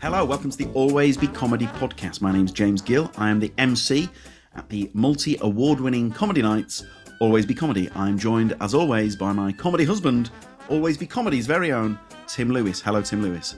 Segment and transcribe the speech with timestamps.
[0.00, 2.20] Hello, welcome to the Always Be Comedy podcast.
[2.20, 3.10] My name is James Gill.
[3.18, 4.08] I am the MC
[4.54, 6.86] at the multi award winning comedy nights,
[7.18, 7.90] Always Be Comedy.
[7.96, 10.30] I'm joined, as always, by my comedy husband,
[10.68, 12.80] Always Be Comedy's very own, Tim Lewis.
[12.80, 13.56] Hello, Tim Lewis.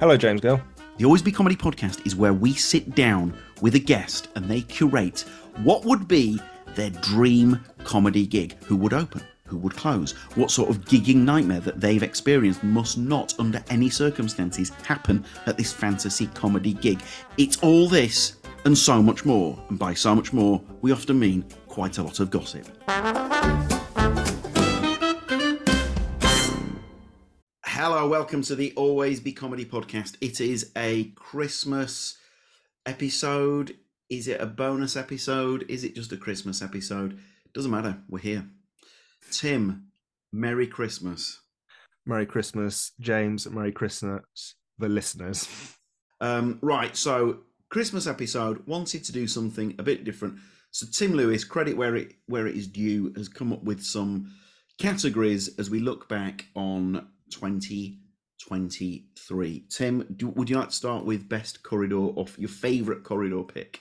[0.00, 0.58] Hello, James Gill.
[0.96, 4.62] The Always Be Comedy podcast is where we sit down with a guest and they
[4.62, 5.26] curate
[5.64, 6.40] what would be
[6.76, 8.56] their dream comedy gig.
[8.64, 9.20] Who would open?
[9.48, 10.12] Who would close?
[10.36, 15.58] What sort of gigging nightmare that they've experienced must not, under any circumstances, happen at
[15.58, 17.02] this fantasy comedy gig.
[17.36, 19.62] It's all this and so much more.
[19.68, 22.66] And by so much more, we often mean quite a lot of gossip.
[27.66, 30.16] Hello, welcome to the Always Be Comedy podcast.
[30.22, 32.16] It is a Christmas
[32.86, 33.76] episode.
[34.08, 35.66] Is it a bonus episode?
[35.68, 37.18] Is it just a Christmas episode?
[37.52, 37.98] Doesn't matter.
[38.08, 38.48] We're here.
[39.30, 39.88] Tim,
[40.32, 41.40] Merry Christmas.
[42.06, 43.48] Merry Christmas, James.
[43.48, 45.48] Merry Christmas, the listeners.
[46.20, 47.38] Um, right, so
[47.70, 50.36] Christmas episode wanted to do something a bit different.
[50.70, 54.32] So Tim Lewis, credit where it where it is due, has come up with some
[54.78, 59.66] categories as we look back on 2023.
[59.70, 63.80] Tim, do, would you like to start with best corridor off your favourite corridor pick?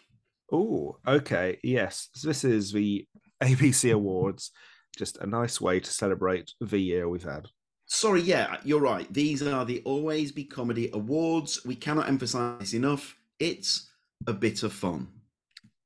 [0.52, 1.60] Oh, okay.
[1.64, 2.10] Yes.
[2.14, 3.08] So this is the
[3.44, 4.52] ABC Awards.
[4.98, 7.48] Just a nice way to celebrate the year we've had.
[7.86, 9.12] Sorry, yeah, you're right.
[9.14, 11.66] These are the Always Be Comedy Awards.
[11.66, 13.16] We cannot emphasize enough.
[13.40, 13.90] It's
[14.28, 15.10] a bit of fun.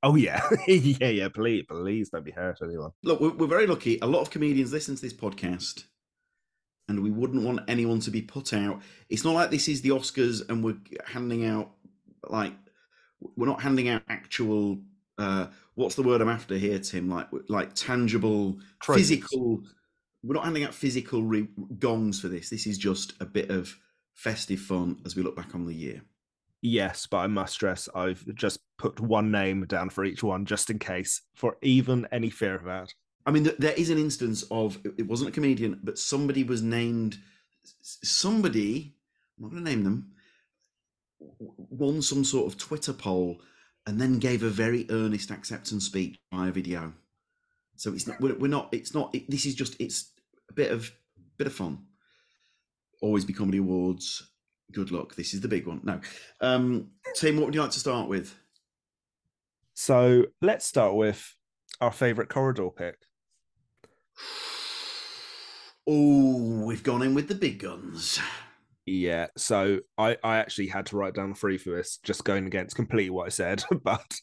[0.04, 1.28] Oh yeah, yeah, yeah.
[1.30, 2.92] Please, please don't be hurt, anyone.
[3.04, 3.98] Look, we're, we're very lucky.
[4.02, 5.86] A lot of comedians listen to this podcast,
[6.88, 8.82] and we wouldn't want anyone to be put out.
[9.10, 11.72] It's not like this is the Oscars and we're handing out
[12.30, 12.54] like
[13.36, 14.80] we're not handing out actual.
[15.18, 17.08] Uh, what's the word I'm after here, Tim?
[17.08, 19.62] Like like tangible, physical.
[20.24, 21.48] We're not handing out physical re-
[21.80, 22.50] gongs for this.
[22.50, 23.74] This is just a bit of
[24.14, 26.02] festive fun as we look back on the year.
[26.64, 30.72] Yes, but I must stress I've just put one name down for each one just
[30.72, 32.94] in case, for even any fear of that.
[33.28, 37.20] I mean, there is an instance of it wasn't a comedian, but somebody was named.
[37.84, 38.96] Somebody,
[39.38, 40.12] I'm not going to name them,
[41.40, 43.40] won some sort of Twitter poll
[43.88, 46.94] and then gave a very earnest acceptance speech via video.
[47.78, 48.20] So it's not.
[48.20, 48.70] We're, we're not.
[48.74, 49.16] It's not.
[49.16, 49.80] It, this is just.
[49.80, 50.12] It's
[50.50, 50.92] a bit of
[51.38, 51.80] bit of fun.
[53.02, 54.30] Always be comedy awards.
[54.74, 55.16] Good luck.
[55.16, 55.80] This is the big one.
[55.84, 56.02] No,
[56.42, 57.38] um, Tim.
[57.38, 58.36] What would you like to start with?
[59.74, 61.36] So let's start with
[61.80, 62.98] our favorite corridor pick.
[65.88, 68.20] Oh, we've gone in with the big guns.
[68.90, 72.78] Yeah, so I, I actually had to write down three for this, just going against
[72.78, 73.64] completely what I said.
[73.84, 74.16] But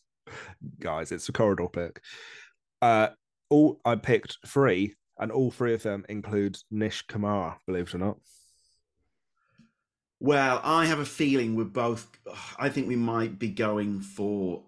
[0.80, 2.00] guys, it's a corridor pick.
[2.80, 3.08] Uh,
[3.50, 7.58] all I picked three, and all three of them include Nish Kumar.
[7.66, 8.16] Believe it or not.
[10.18, 12.08] Well, I have a feeling we're both.
[12.58, 14.62] I think we might be going for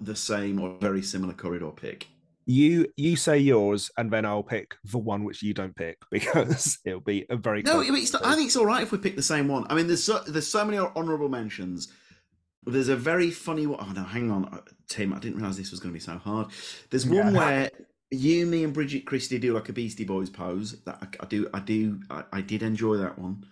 [0.00, 2.06] the same or very similar corridor pick.
[2.48, 6.78] You you say yours, and then I'll pick the one which you don't pick because
[6.84, 9.16] it'll be a very No, it's not, I think it's all right if we pick
[9.16, 9.66] the same one.
[9.68, 11.88] I mean, there's so, there's so many honourable mentions.
[12.64, 13.80] There's a very funny one.
[13.80, 15.12] Oh no, hang on, uh, Tim.
[15.12, 16.48] I didn't realise this was going to be so hard.
[16.90, 17.38] There's one Yeah.
[17.38, 17.70] where
[18.10, 20.80] you, me, and Bridget Christie do like a Beastie Boys pose.
[20.84, 23.44] That I, I do, I do, I, I did enjoy that one,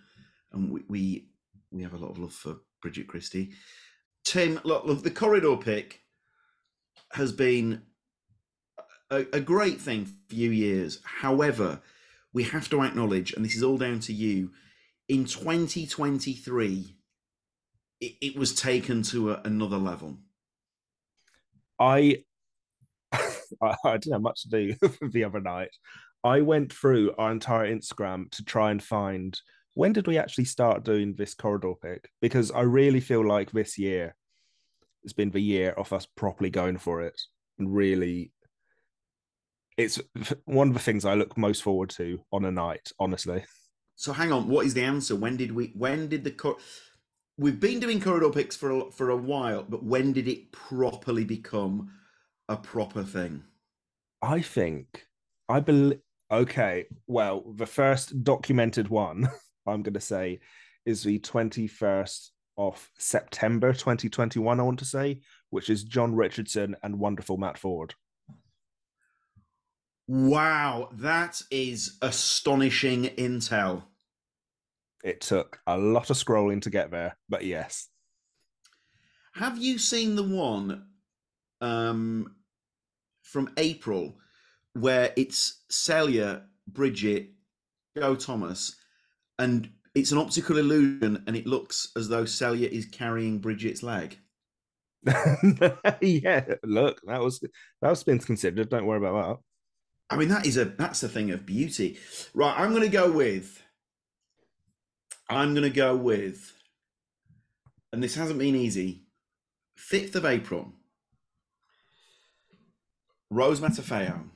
[0.53, 1.29] and we, we
[1.73, 3.53] we have a lot of love for Bridget Christie.
[4.25, 6.01] Tim, look, look the corridor pick
[7.13, 7.83] has been
[9.11, 11.01] a, a great thing for few years.
[11.05, 11.81] However,
[12.33, 14.51] we have to acknowledge, and this is all down to you,
[15.09, 16.97] in 2023,
[18.01, 20.19] it, it was taken to a, another level.
[21.79, 22.25] I
[23.63, 24.75] I, I didn't have much to do
[25.13, 25.71] the other night.
[26.23, 29.39] I went through our entire Instagram to try and find
[29.75, 32.09] when did we actually start doing this corridor pick?
[32.23, 34.15] Because I really feel like this year
[35.03, 37.21] has been the year of us properly going for it
[37.59, 38.31] and really
[39.77, 40.01] it's
[40.45, 43.45] one of the things I look most forward to on a night, honestly.
[43.97, 45.17] So hang on, what is the answer?
[45.17, 45.73] When did we?
[45.77, 46.59] When did the cor-
[47.39, 51.25] we've been doing corridor picks for a, for a while, but when did it properly
[51.25, 51.91] become
[52.49, 53.43] a proper thing?
[54.23, 55.07] I think
[55.49, 56.01] I believe.
[56.31, 59.29] Okay, well, the first documented one
[59.67, 60.41] I'm going to say
[60.85, 64.59] is the 21st of September 2021.
[64.59, 67.95] I want to say, which is Jon Richardson and wonderful Matt Forde.
[70.07, 73.85] Wow, that is astonishing intel.
[75.03, 77.89] It took a lot of scrolling to get there, but yes.
[79.35, 80.87] Have you seen the one
[81.61, 82.37] um,
[83.23, 84.17] from April
[84.75, 87.31] where it's Celia, Bridget,
[87.97, 88.77] Joe Thomas,
[89.39, 94.19] and it's an optical illusion, and it looks as though Celia is carrying Bridget's leg?
[96.01, 98.69] yeah, look, that was that was been considered.
[98.69, 99.45] Don't worry about that.
[100.11, 101.99] I mean, that is a that's a thing of beauty,
[102.35, 102.55] right?
[102.57, 103.63] I'm going to go with.
[105.29, 106.53] I'm going to go with,
[107.93, 109.05] and this hasn't been easy.
[109.77, 110.73] Fifth of April.
[113.31, 114.29] Rose Matafeo,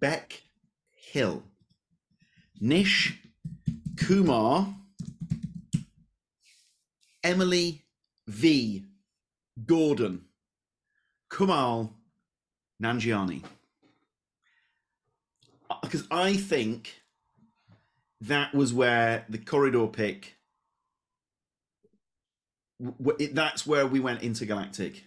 [0.00, 0.42] Beck
[0.92, 1.42] Hill,
[2.60, 3.18] Nish
[3.96, 4.74] Kumar,
[7.24, 7.82] Emily
[8.28, 8.84] V.
[9.66, 10.26] Gordon,
[11.30, 11.90] Kumail
[12.80, 13.42] Nanjiani
[15.82, 17.02] because I think
[18.22, 20.36] that was where the corridor pick.
[22.80, 25.04] w- it- That's where we went intergalactic.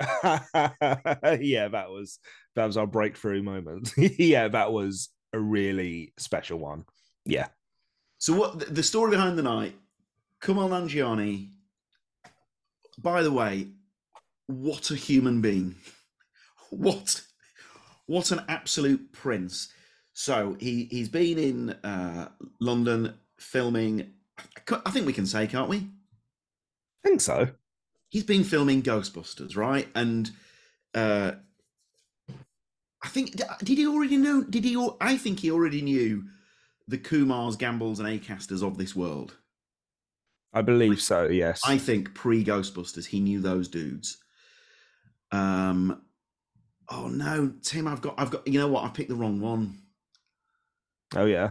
[0.24, 2.18] yeah, that was
[2.56, 3.92] that was our breakthrough moment.
[3.96, 6.84] yeah, that was a really special one.
[7.26, 7.48] Yeah.
[8.18, 9.76] So what the- the story behind the night?
[10.42, 11.50] Kumail Nanjiani.
[12.98, 13.68] By the way,
[14.46, 15.76] what a human being!
[16.70, 17.22] What
[18.06, 19.72] what an absolute prince!
[20.20, 22.28] So he he's been in uh,
[22.60, 24.12] London filming.
[24.84, 25.78] I think we can say, can't we?
[25.78, 27.48] I think so.
[28.10, 29.88] he's been filming Ghostbusters, right?
[29.94, 30.30] And
[30.94, 31.32] uh,
[33.02, 34.42] I think did he already know?
[34.42, 34.90] Did he?
[35.00, 36.24] I think he already knew
[36.86, 39.38] the Kumars, Gambles, and Acasters of this world.
[40.52, 41.62] I believe so, yes.
[41.64, 44.18] I think pre Ghostbusters, he knew those dudes.
[45.32, 46.02] Um,
[46.90, 48.46] oh no, Tim, I've got, I've got.
[48.46, 48.84] You know what?
[48.84, 49.78] I picked the wrong one.
[51.14, 51.50] Oh yeah.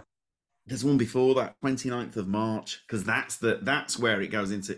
[0.65, 4.77] There's one before that, 29th of March, because that's the that's where it goes into.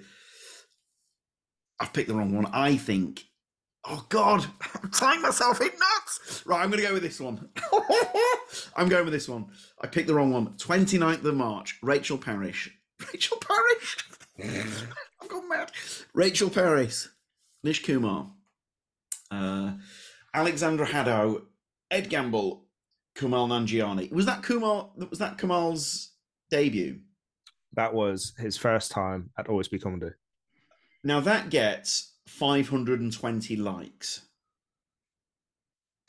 [1.80, 2.46] I've picked the wrong one.
[2.54, 3.26] I think.
[3.84, 4.46] Oh God,
[4.82, 6.44] I'm tying myself in knots.
[6.46, 7.50] Right, I'm going to go with this one.
[8.76, 9.48] I'm going with this one.
[9.82, 10.50] I picked the wrong one.
[10.58, 12.70] 29th of March, Rachel Parrish.
[13.12, 13.98] Rachel Parrish?
[15.22, 15.72] I've gone mad.
[16.14, 17.08] Rachel Parrish,
[17.64, 18.32] Nish Kumar,
[19.32, 19.74] uh,
[20.34, 21.42] Alexandra Haddow,
[21.90, 22.68] Ed Gamble,
[23.22, 24.12] Kumail Nanjiani.
[24.12, 25.10] Was that Kumail?
[25.10, 26.12] Was that Kumail's
[26.50, 27.00] debut?
[27.74, 30.14] That was his first time at Always Be Comedy.
[31.04, 34.22] Now that gets 520 likes.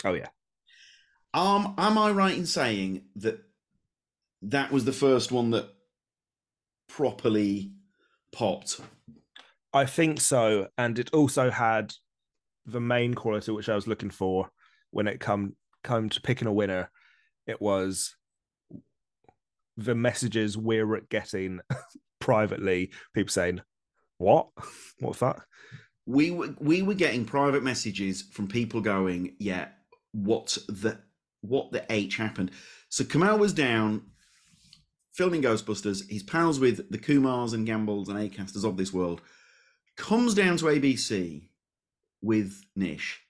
[0.04, 0.28] Oh yeah.
[1.34, 3.42] Um, am I right in saying that
[4.42, 5.68] that was the first one that
[6.88, 7.72] properly
[8.32, 8.80] popped?
[9.72, 10.68] I think so.
[10.76, 11.92] And it also had
[12.66, 14.48] the main quality which I was looking for
[14.90, 16.90] when it come come to picking a winner.
[17.52, 18.16] It was
[19.76, 21.60] the messages we're getting
[22.18, 23.60] privately, people saying,
[24.16, 24.48] What?
[25.00, 25.40] What's that?
[26.06, 29.68] We were we were getting private messages from people going, "Yeah,
[30.12, 30.98] what the
[31.42, 32.52] what the h happened?"
[32.88, 34.06] So Kumail was down
[35.12, 36.08] filming Ghostbusters.
[36.08, 39.20] He's pals with the Kumars and Gambles and Acasters of this world.
[39.96, 41.50] Comes down to ABC
[42.22, 43.21] with Nish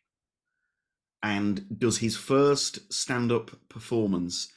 [1.22, 4.52] and does his first stand-up performance.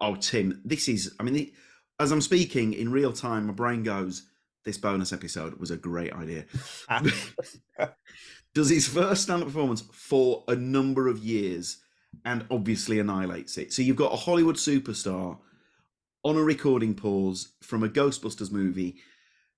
[0.00, 1.14] Oh, Tim, this is.
[1.18, 1.52] I mean,
[1.98, 4.26] as I'm speaking in real time, my brain goes,
[4.64, 6.44] "This bonus episode was a great idea."
[8.54, 11.78] does his first stand-up performance for a number of years
[12.24, 13.72] and obviously annihilates it.
[13.72, 15.38] So you've got a Hollywood superstar
[16.22, 18.96] on a recording pause from a Ghostbusters movie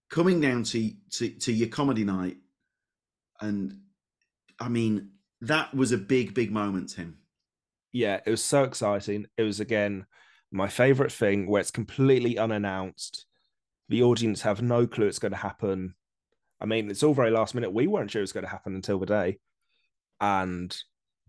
[0.09, 2.37] coming down to to, to your comedy night,
[3.41, 3.81] and
[4.59, 5.11] I mean
[5.47, 7.19] that was a big big moment, Tim.
[7.93, 9.27] yeah, it was so exciting.
[9.37, 10.07] It was again
[10.53, 13.27] my favorite thing where it's completely unannounced.
[13.89, 15.95] The audience have no clue it's going to happen.
[16.61, 17.73] I mean, it's all very last minute.
[17.73, 19.39] We weren't sure it was going to happen until the day.
[20.21, 20.77] And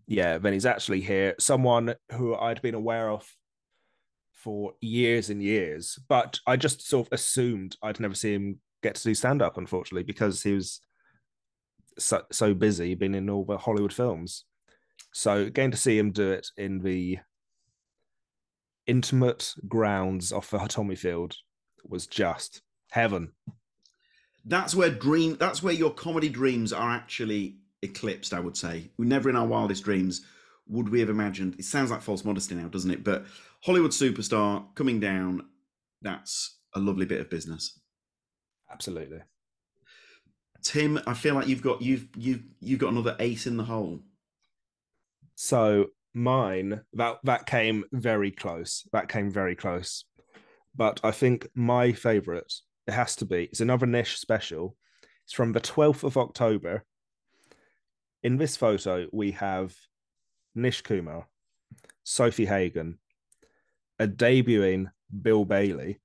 [0.07, 1.35] yeah, then he's actually here.
[1.39, 3.27] Someone who I'd been aware of
[4.33, 8.95] for years and years, but I just sort of assumed I'd never see him get
[8.95, 10.79] to do stand up, unfortunately, because he was
[11.97, 14.45] so, so busy being in all the Hollywood films.
[15.13, 17.19] So getting to see him do it in the
[18.85, 21.35] intimate grounds of the Tommy Field
[21.83, 22.61] was just
[22.91, 23.31] heaven.
[24.45, 25.35] That's where dream.
[25.39, 28.33] That's where your comedy dreams are actually eclipsed.
[28.33, 28.89] I would say.
[28.97, 30.25] We never in our wildest dreams
[30.67, 31.55] would we have imagined.
[31.59, 33.03] It sounds like false modesty now, doesn't it?
[33.03, 33.25] But
[33.63, 35.45] Hollywood superstar coming down.
[36.01, 37.79] That's a lovely bit of business.
[38.71, 39.19] Absolutely.
[40.61, 43.99] Tim, I feel like you've got you've you've you've got another ace in the hole.
[45.35, 48.87] So mine that that came very close.
[48.91, 50.05] That came very close.
[50.75, 52.53] But I think my favorite
[52.87, 54.75] it has to be it's another Nish special.
[55.25, 56.83] It's from the 12th of October.
[58.23, 59.75] In this photo, we have
[60.55, 61.27] Nish Kumar,
[62.05, 62.97] Sofie Hagen,
[63.99, 64.89] a debuting
[65.21, 65.99] Bill Bailey,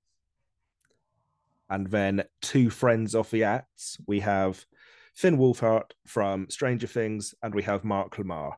[1.72, 3.96] and then two friends of the acts.
[4.06, 4.66] We have
[5.14, 8.52] Finn Wolfhard from Stranger Things, and we have Mark Lamarr.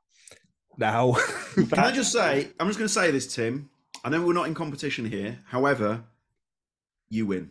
[0.76, 1.12] Now,
[1.54, 3.70] can I just say, I'm just going to say this, Tim.
[4.04, 5.38] I know we're not in competition here.
[5.46, 6.02] However,
[7.08, 7.50] you win.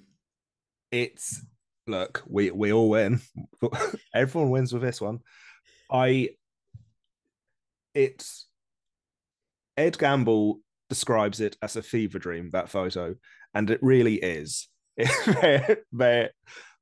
[0.91, 1.41] It's
[1.87, 3.21] look, we we all win.
[4.13, 5.19] Everyone wins with this one.
[5.89, 6.29] I
[7.95, 8.47] it's
[9.77, 13.15] Ed Gamble describes it as a fever dream, that photo,
[13.53, 14.67] and it really is.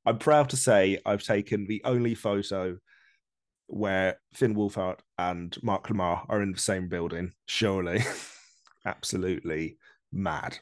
[0.05, 2.77] I'm proud to say I've taken the only photo
[3.67, 7.33] where Finn Wolfhard and Mark Lamarr are in the same building.
[7.45, 8.03] Surely,
[8.85, 9.77] absolutely
[10.11, 10.57] mad.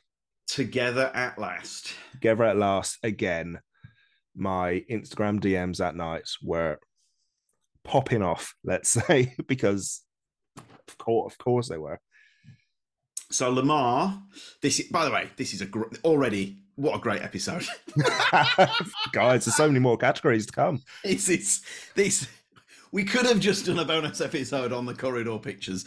[0.47, 1.93] Together at last.
[2.11, 2.97] Together at last.
[3.03, 3.59] Again,
[4.35, 6.79] my Instagram DMs that night were
[7.83, 8.53] popping off.
[8.63, 10.01] Let's say because,
[10.57, 11.99] of course, of course they were.
[13.31, 14.21] So Lamarr,
[14.61, 17.67] this is, by the way, this is a gr- already what a great episode,
[19.11, 19.45] guys!
[19.45, 20.81] There's so many more categories to come.
[21.03, 21.61] This is
[21.95, 22.27] this
[22.91, 25.85] we could have just done a bonus episode on the corridor pictures.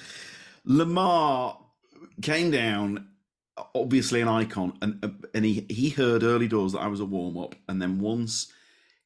[0.67, 1.57] Lamarr
[2.21, 3.09] came down,
[3.75, 7.39] obviously an icon, and and he he heard early doors that I was a warm
[7.39, 8.53] up, and then once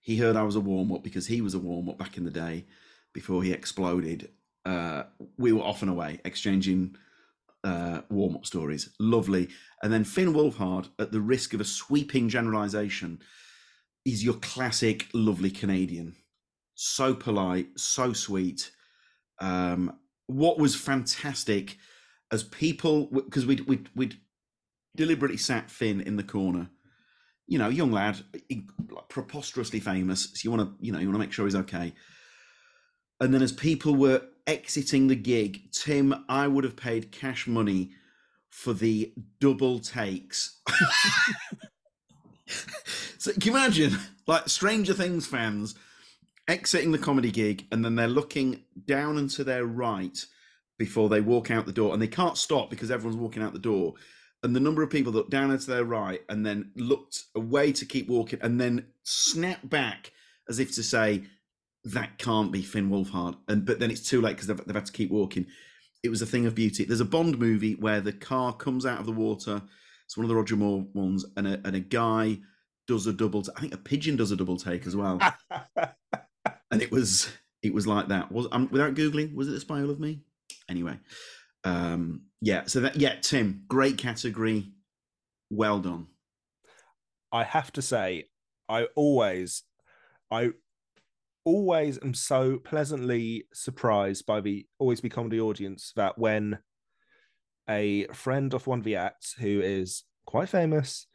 [0.00, 2.25] he heard I was a warm up because he was a warm up back in
[2.25, 2.66] the day
[3.12, 4.31] before he exploded.
[4.64, 5.05] Uh,
[5.38, 6.97] we were off and away exchanging
[7.66, 8.94] uh, warm up stories.
[9.00, 9.49] Lovely.
[9.82, 13.18] And then Finn Wolfhard, at the risk of a sweeping generalization,
[14.04, 16.14] is your classic lovely Canadian
[16.76, 18.70] so polite, so sweet.
[19.40, 21.78] Um, what was fantastic
[22.32, 24.18] as people because we'd, we'd we'd
[24.94, 26.70] deliberately sat Finn in the corner.
[27.49, 28.18] You know, young lad,
[29.08, 30.25] preposterously famous.
[30.35, 31.92] So you want to, you know, you want to make sure he's okay.
[33.20, 37.90] And then as people were exiting the gig, Tim, I would have paid cash money
[38.50, 40.61] for the double takes.
[43.18, 45.75] so can you imagine, like Stranger Things fans
[46.49, 50.25] exiting the comedy gig and then they're looking down and to their right
[50.78, 53.58] before they walk out the door and they can't stop because everyone's walking out the
[53.58, 53.94] door
[54.42, 57.73] and the number of people that down and to their right and then looked away
[57.73, 60.12] to keep walking and then snap back
[60.49, 61.25] as if to say
[61.93, 64.87] that can't be Finn Wolfhard and but then it's too late because they've, they've had
[64.87, 65.47] to keep walking
[66.02, 69.00] it was a thing of beauty there's a Bond movie where the car comes out
[69.00, 69.62] of the water
[70.05, 72.38] it's one of the Roger Moore ones and a, and a guy
[72.87, 75.21] does a double t- I think a pigeon does a double take as well
[76.71, 77.28] and it was
[77.62, 78.31] it was like that.
[78.31, 80.21] Was um, without googling, was it the Spy Who Loved Me?
[80.69, 80.99] Anyway,
[81.64, 82.64] um, yeah.
[82.66, 84.73] So that yeah, Tim, great category.
[85.50, 86.07] Well done.
[87.33, 88.28] I have to say,
[88.69, 89.64] I always,
[90.31, 90.50] I
[91.47, 96.59] always am so pleasantly surprised by the always be comedy audience that when
[97.71, 101.07] a friend of one of the acts who is quite famous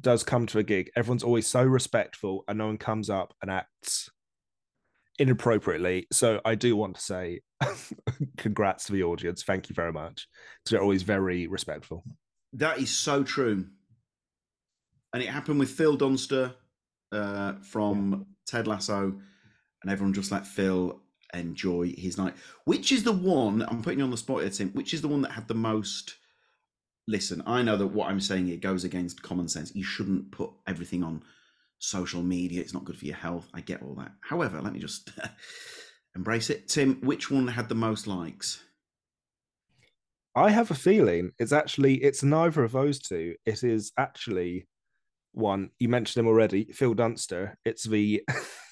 [0.00, 3.50] does come to a gig, everyone's always so respectful and no one comes up and
[3.50, 4.10] acts
[5.18, 6.06] inappropriately.
[6.12, 7.40] So I do want to say
[8.36, 9.42] congrats to the audience.
[9.42, 10.28] Thank you very much.
[10.62, 12.04] Because they're always very respectful.
[12.52, 13.66] That is so true.
[15.14, 16.54] And it happened with Phil Dunster
[17.10, 19.18] uh, from Ted Lasso,
[19.82, 21.00] and everyone just let Phil
[21.34, 22.34] enjoy his night.
[22.64, 25.08] Which is the one, I'm putting you on the spot here, Tim, which is the
[25.08, 26.16] one that had the most.
[27.06, 29.74] Listen, I know that what I'm saying here goes against common sense.
[29.74, 31.22] You shouldn't put everything on
[31.78, 32.60] social media.
[32.60, 33.48] It's not good for your health.
[33.54, 34.12] I get all that.
[34.20, 35.10] However, let me just
[36.16, 36.68] embrace it.
[36.68, 38.62] Tim, which one had the most likes?
[40.34, 43.34] I have a feeling it's actually it's neither of those two.
[43.44, 44.66] It is actually
[45.32, 47.56] one you mentioned him already, Phil Dunster.
[47.64, 48.22] It's the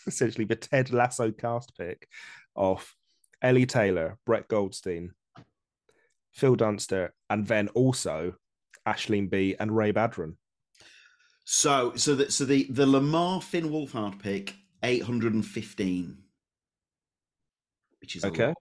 [0.06, 2.08] essentially the Ted Lasso cast pick
[2.54, 2.94] of
[3.42, 5.12] Ellie Taylor, Brett Goldstein,
[6.32, 8.34] Phil Dunster, and then also
[8.86, 10.36] Aisling Bea and Ray Badron.
[11.44, 16.18] So, so that so the the Lamarr Finn Wolfhard pick eight hundred and fifteen,
[18.00, 18.48] which is Okay.
[18.48, 18.56] lot.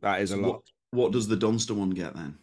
[0.00, 0.52] That is a So lot.
[0.52, 2.38] What, what does the Dunster one get then?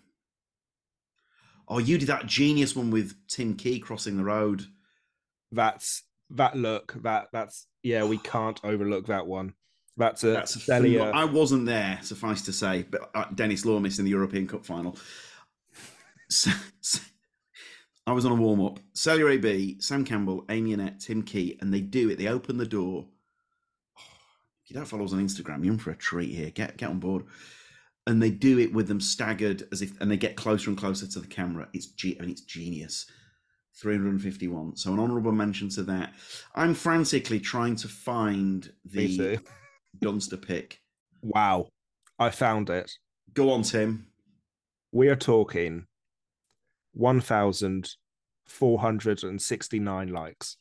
[1.68, 4.66] Oh, you did that genius one with Tim Key crossing the road.
[5.52, 6.96] That's that look.
[7.04, 8.04] That that's yeah.
[8.06, 9.54] We can't overlook that one.
[9.98, 10.60] That's a That's a
[11.14, 14.98] I wasn't there, suffice to say, but uh, Dennis Lawmis in the European Cup final.
[16.30, 16.52] So-
[16.82, 17.02] so-
[18.08, 18.80] I was on a warm up.
[18.94, 22.20] Celya AB, Sam Campbell, Amy Annette, Tim Key, and they do it.
[22.20, 23.08] They open the door.
[23.98, 24.02] Oh,
[24.64, 26.52] if you don't follow us on Instagram, you're in for a treat here.
[26.52, 27.24] Get get on board.
[28.06, 31.08] And they do it with them staggered as if, and they get closer and closer
[31.08, 31.68] to the camera.
[31.74, 33.08] It's ge- I mean, it's genius.
[33.76, 34.76] 351.
[34.78, 36.14] So an honourable mention to that.
[36.56, 39.40] I'm frantically trying to find the.
[40.02, 40.82] Dunster pick.
[41.22, 41.70] Wow,
[42.20, 42.92] I found it.
[43.34, 44.08] Go on, Tim.
[44.92, 45.86] We are talking
[46.94, 47.90] one thousand
[48.46, 50.58] four hundred and sixty nine likes.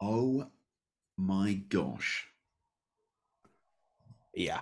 [0.00, 0.48] Oh
[1.16, 2.26] my gosh.
[4.34, 4.60] Yeah,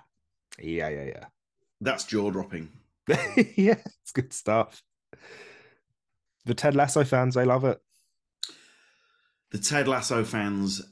[0.58, 1.24] yeah, yeah, yeah.
[1.80, 2.68] That's jaw dropping.
[3.56, 4.82] yeah, it's good stuff.
[6.44, 7.80] The Ted Lasso fans, they love it.
[9.50, 10.82] The Ted Lasso fans,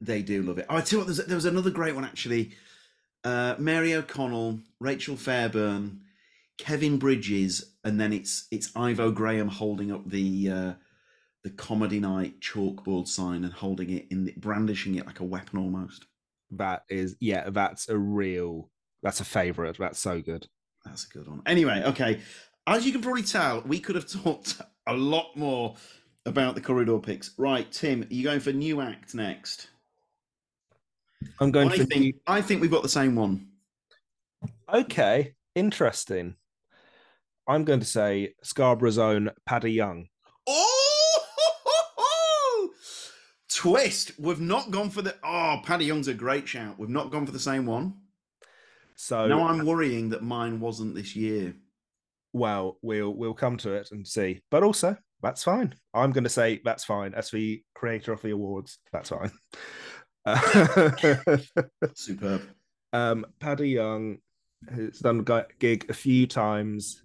[0.00, 0.66] they do love it.
[0.68, 2.52] Oh, I tell you what, there was another great one actually.
[3.24, 6.00] Uh, Mary O'Connell, Rachel Fairburn,
[6.58, 10.72] Kevin Bridges, and then it's it's Ivo Graham holding up the uh,
[11.46, 15.60] the comedy night chalkboard sign and holding it in the, brandishing it like a weapon
[15.60, 16.04] almost.
[16.50, 18.68] That is, yeah, that's a real,
[19.00, 19.76] that's a favorite.
[19.78, 20.48] That's so good.
[20.84, 21.42] That's a good one.
[21.46, 22.20] Anyway, okay.
[22.66, 25.74] As you can probably tell, we could have talked a lot more
[26.24, 27.32] about the corridor picks.
[27.38, 29.68] Right, Tim, are you going for new act next?
[31.40, 33.48] I'm going I for think I think we've got the same one.
[34.72, 36.36] Okay, interesting.
[37.48, 40.08] I'm going to say Scarborough's own Paddy Young.
[40.46, 41.10] Oh,
[43.48, 44.12] twist!
[44.18, 45.14] We've not gone for the.
[45.22, 46.78] Oh, Paddy Young's a great shout.
[46.78, 47.94] We've not gone for the same one.
[48.96, 51.54] So now I'm worrying that mine wasn't this year.
[52.32, 54.40] Well, we'll we'll come to it and see.
[54.50, 55.74] But also, that's fine.
[55.94, 57.14] I'm going to say that's fine.
[57.14, 59.30] As the creator of the awards, that's fine.
[60.24, 60.90] Uh,
[61.94, 62.42] Superb.
[62.92, 64.18] um, Paddy Young
[64.68, 67.02] has done a gig a few times.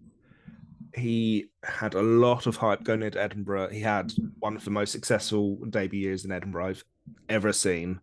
[0.96, 3.70] He had a lot of hype going into Edinburgh.
[3.70, 6.84] He had one of the most successful debut years in Edinburgh I've
[7.30, 8.02] ever seen.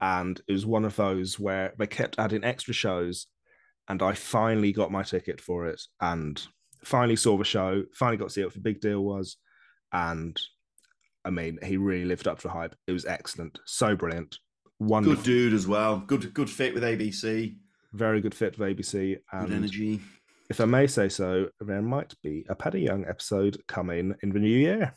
[0.00, 3.26] And it was one of those where they kept adding extra shows.
[3.88, 6.42] And I finally got my ticket for it and
[6.84, 9.36] finally saw the show, finally got to see what the big deal was.
[9.92, 10.40] And
[11.24, 12.74] I mean, he really lived up to the hype.
[12.86, 13.58] It was excellent.
[13.66, 14.38] So brilliant.
[14.80, 15.16] Wonderful.
[15.16, 15.98] Good dude as well.
[15.98, 17.56] Good good fit with ABC.
[17.92, 18.92] Very good fit with ABC.
[18.92, 20.00] Good And energy.
[20.50, 24.40] if I may say so, there might be a Paddy Young episode coming in the
[24.40, 24.94] new year.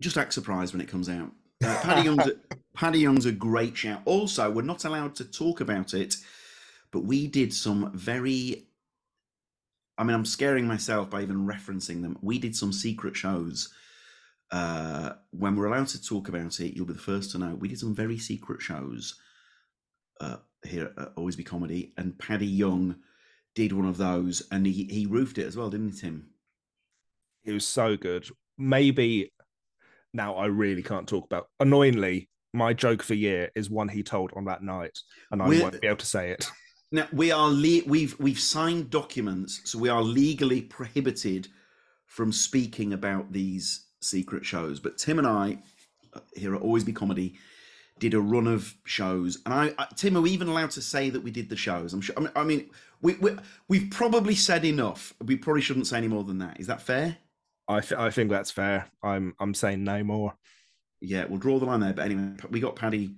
[0.00, 1.30] Just act surprised when it comes out.
[1.64, 2.32] Uh, Paddy Young's a,
[2.74, 4.00] Paddy Young's a great shout.
[4.04, 6.16] Also, we're not allowed to talk about it,
[6.94, 8.68] but we did some very.
[9.98, 12.16] I mean, I'm scaring myself by even referencing them.
[12.22, 13.72] We did some secret shows.
[14.52, 17.56] Uh, when we're allowed to talk about it, you'll be the first to know.
[17.56, 19.16] We did some very secret shows
[20.20, 22.94] uh, here at Always Be Comedy, and Paddy Young
[23.56, 26.28] did one of those, and he, he roofed it as well, didn't he, Tim?
[27.44, 28.28] It was so good.
[28.56, 29.32] Maybe
[30.12, 31.48] now I really can't talk about.
[31.58, 34.96] Annoyingly, my joke for year is one he told on that night,
[35.32, 36.48] and I We're- won't be able to say it.
[36.92, 41.48] Now we are le- we've we've signed documents, so we are legally prohibited
[42.06, 44.80] from speaking about these secret shows.
[44.80, 45.58] But Tim and I
[46.12, 47.34] uh, here at Always Be Comedy
[47.98, 51.10] did a run of shows, and I, I Tim, are we even allowed to say
[51.10, 51.92] that we did the shows?
[51.92, 52.14] I'm sure.
[52.16, 52.70] I mean, I mean
[53.00, 53.36] we, we
[53.68, 55.14] we've probably said enough.
[55.24, 56.60] We probably shouldn't say any more than that.
[56.60, 57.16] Is that fair?
[57.68, 58.90] I th- I think that's fair.
[59.02, 60.34] I'm I'm saying no more.
[61.00, 61.92] Yeah, we'll draw the line there.
[61.92, 63.14] But anyway, we got Paddy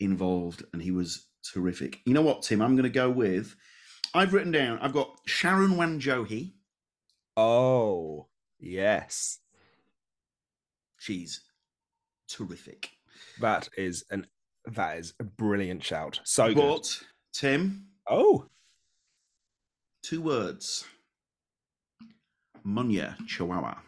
[0.00, 2.00] involved, and he was terrific.
[2.04, 2.60] You know what, Tim?
[2.62, 3.54] I'm going to go with.
[4.14, 4.78] I've written down.
[4.80, 6.52] I've got Sharon Wanjohi.
[7.36, 8.26] Oh
[8.60, 9.38] yes,
[10.98, 11.40] She's
[12.28, 12.90] terrific.
[13.40, 14.26] that is an
[14.66, 16.20] that is a brilliant shout.
[16.24, 16.86] So good.
[17.32, 18.46] Tim, Oh,
[20.02, 20.84] two words.
[22.66, 23.78] Munya Chawawa.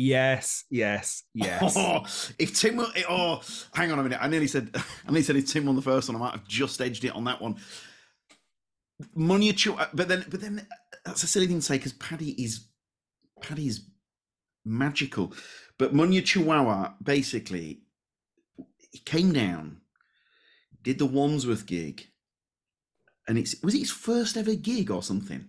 [0.00, 1.74] Yes, yes, yes.
[1.76, 2.04] Oh,
[2.38, 3.40] if Tim, oh,
[3.74, 4.20] hang on a minute.
[4.22, 6.46] I nearly said, I nearly said if Tim won the first one, I might have
[6.46, 7.56] just edged it on that one.
[9.16, 11.94] Munya Chawawa, uh, but then, but then uh, that's a silly thing to say because
[11.94, 12.68] Paddy is,
[13.42, 13.88] Paddy is
[14.64, 15.32] magical.
[15.78, 17.80] But Munya Chawawa basically,
[18.92, 19.78] he came down,
[20.80, 22.06] did the Wandsworth gig,
[23.26, 25.48] and it's was it his first ever gig or something?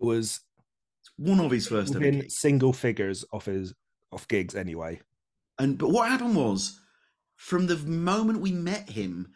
[0.00, 0.38] It was
[1.16, 2.38] One of his first ever gigs.
[2.38, 3.74] single figures of his
[4.12, 5.00] of gigs anyway.
[5.58, 6.78] And but what happened was,
[7.36, 9.32] from the moment we met him,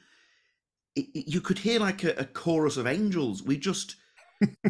[0.94, 3.42] it, it- you could hear like a, a chorus of angels.
[3.42, 3.96] We just,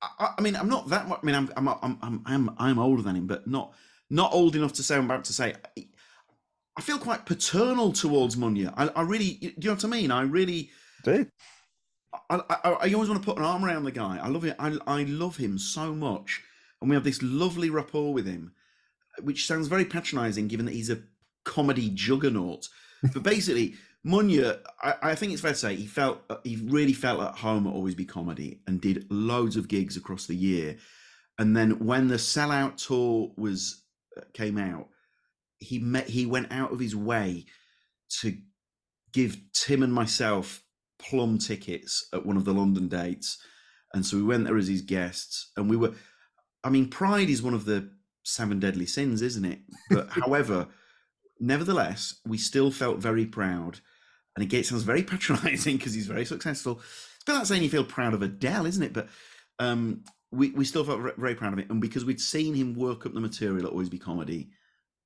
[0.00, 1.20] I, I mean, I'm not that much.
[1.22, 3.74] I mean, I'm I'm I'm I'm I'm, I'm older than him, but not
[4.10, 4.96] not old enough to say.
[4.96, 5.54] I'm about to say.
[5.76, 5.88] I,
[6.76, 8.72] I feel quite paternal towards Munya.
[8.76, 10.12] I, I really, do you know what I mean?
[10.12, 10.70] I really,
[11.02, 11.26] Do
[12.30, 14.18] I, I, I always want to put an arm around the guy.
[14.22, 14.56] I love it.
[14.58, 16.42] I, I love him so much,
[16.80, 18.52] and we have this lovely rapport with him,
[19.22, 21.02] which sounds very patronising, given that he's a
[21.44, 22.68] comedy juggernaut.
[23.14, 26.92] But basically, Munya, I, I think it's fair to say he felt uh, he really
[26.92, 30.76] felt at home at Always Be Comedy and did loads of gigs across the year.
[31.38, 33.84] And then when the sellout tour was
[34.16, 34.88] uh, came out,
[35.58, 37.46] he met he went out of his way
[38.20, 38.36] to
[39.12, 40.64] give Tim and myself
[40.98, 43.38] plum tickets at one of the London dates.
[43.94, 45.50] And so we went there as his guests.
[45.56, 45.94] And we were,
[46.62, 47.90] I mean, pride is one of the
[48.24, 49.60] seven deadly sins, isn't it?
[49.90, 50.68] But however,
[51.40, 53.80] nevertheless, we still felt very proud.
[54.36, 56.80] And again, it sounds very patronizing because he's very successful.
[56.80, 58.92] It's a bit like saying you feel proud of Adele, isn't it?
[58.92, 59.08] But
[59.58, 61.70] um, we, we still felt ve- very proud of it.
[61.70, 64.50] And because we'd seen him work up the material at Always Be Comedy,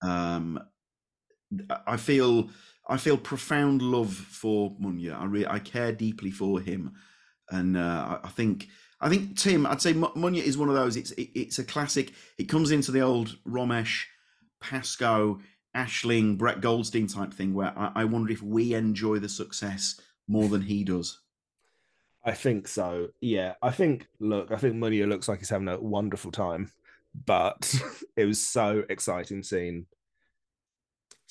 [0.02, 0.60] um,
[1.86, 2.50] I feel
[2.88, 5.18] I feel profound love for Munya.
[5.18, 6.92] I re- I care deeply for him,
[7.50, 8.68] and uh, I I think
[9.00, 9.66] I think Tim.
[9.66, 10.96] I'd say Mu- Munya is one of those.
[10.96, 12.12] It's it, it's a classic.
[12.38, 14.04] It comes into the old Romesh,
[14.60, 15.40] Pasco,
[15.76, 17.54] Aisling, Brett Goldstein type thing.
[17.54, 21.20] Where I, I wonder if we enjoy the success more than he does.
[22.24, 23.08] I think so.
[23.20, 24.06] Yeah, I think.
[24.20, 26.70] Look, I think Munya looks like he's having a wonderful time,
[27.26, 27.74] but
[28.16, 29.86] it was so exciting seeing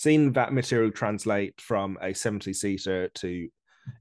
[0.02, 3.48] seeing that material translate from a seventy seater to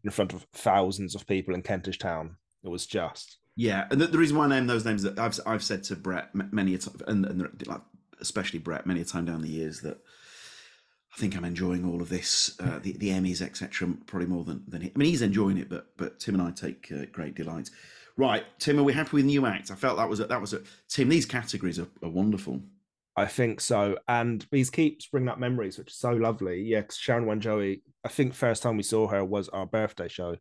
[0.02, 2.36] in front of thousands of people in Kentish Town.
[2.64, 5.38] It was just Yeah, and the, the reason why I name those names that I've
[5.44, 7.82] I've said to Brett many a time, and, and like
[8.18, 9.98] especially Brett many a time down the years that
[11.14, 13.94] I think I'm enjoying all of this, uh, the the Emmys etc.
[14.06, 14.92] Probably more than than he.
[14.94, 17.68] I mean, he's enjoying it, but but Tim and I take uh, great delight.
[18.16, 19.70] Right, Tim, are we happy with new acts?
[19.70, 21.10] I felt that was a, that was a Tim.
[21.10, 22.60] These categories are, are wonderful.
[23.16, 23.98] I think so.
[24.08, 26.62] And these keeps bringing up memories, which is so lovely.
[26.62, 30.36] Yeah, because Sharon Wanjohi, I think first time we saw her was our birthday show.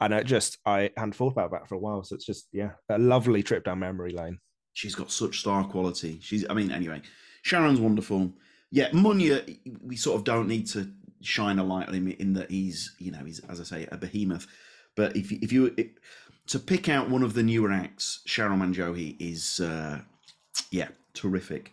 [0.00, 2.02] And I just, I hadn't thought about that for a while.
[2.02, 4.38] So it's just, yeah, a lovely trip down memory lane.
[4.72, 6.18] She's got such star quality.
[6.20, 7.00] She's, I mean, anyway,
[7.42, 8.32] Sharon's wonderful.
[8.70, 10.90] Yeah, Munya, we sort of don't need to
[11.22, 13.96] shine a light on him in that he's, you know, he's as I say, a
[13.96, 14.46] behemoth.
[14.96, 15.74] But if if you
[16.48, 20.00] to pick out one of the newer acts, Sharon Wanjohi is, uh,
[20.70, 21.72] yeah, terrific.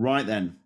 [0.00, 0.56] Right then,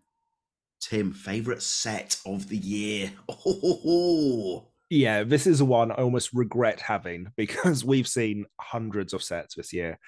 [0.80, 3.10] Tim, favorite set of the year.
[3.28, 9.56] Oh, Yeah, this is one I almost regret having because we've seen hundreds of sets
[9.56, 9.98] this year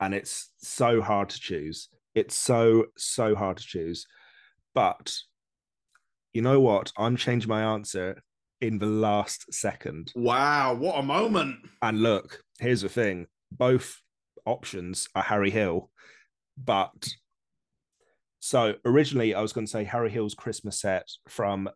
[0.00, 1.90] and it's so hard to choose.
[2.16, 4.04] It's so, so hard to choose.
[4.74, 5.16] But
[6.32, 6.90] you know what?
[6.98, 8.20] I'm changing my answer
[8.60, 10.10] in the last second.
[10.16, 11.58] wow, what a moment!
[11.82, 13.96] And look, here's the thing both
[14.44, 15.88] options are Harry Hill,
[16.56, 17.06] but
[18.44, 21.70] so originally I was going to say Harry Hill's Christmas set from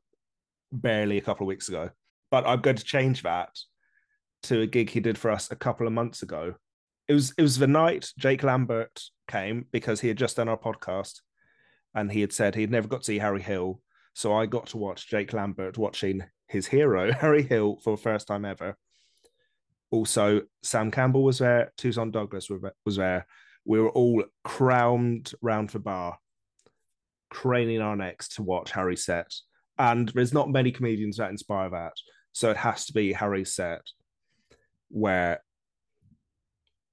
[0.73, 1.91] barely a couple of weeks ago,
[2.29, 3.57] but I'm going to change that
[4.43, 6.57] to a gig he did for us a couple of months ago.
[7.07, 10.59] It was it was the night Jake Lambert came because he had just done our
[10.59, 11.21] podcast
[11.95, 13.81] and he had said he'd never got to see Harry Hill.
[14.15, 18.27] So I got to watch Jake Lambert watching his hero, Harry Hill, for the first
[18.27, 18.77] time ever.
[19.93, 22.49] Also, Sam Campbell was there, Tucson Douglas
[22.85, 23.25] was there.
[23.65, 26.19] We were all crammed round the bar,
[27.37, 29.31] craning our necks to watch Harry set.
[29.79, 31.93] And there's not many comedians that inspire that.
[32.33, 33.83] So it has to be Harry's set
[34.89, 35.43] where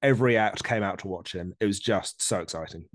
[0.02, 1.56] every act came out to watch him.
[1.62, 2.86] It was just so exciting.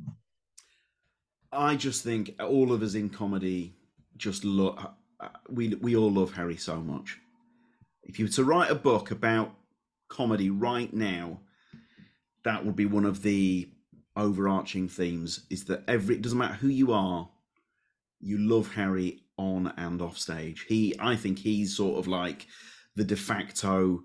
[1.51, 3.75] I just think all of us in comedy
[4.19, 4.79] just love.
[4.79, 4.89] Uh,
[5.21, 7.19] uh, we we all love Harry so much.
[8.03, 9.55] If you were to write a book about
[10.09, 11.41] comedy right now,
[12.45, 13.69] that would be one of the
[14.17, 15.47] overarching themes.
[15.49, 17.29] Is that every it doesn't matter who you are,
[18.21, 20.65] you love Harry on and off stage.
[20.69, 22.47] He, I think, he's sort of like
[22.97, 24.03] the de facto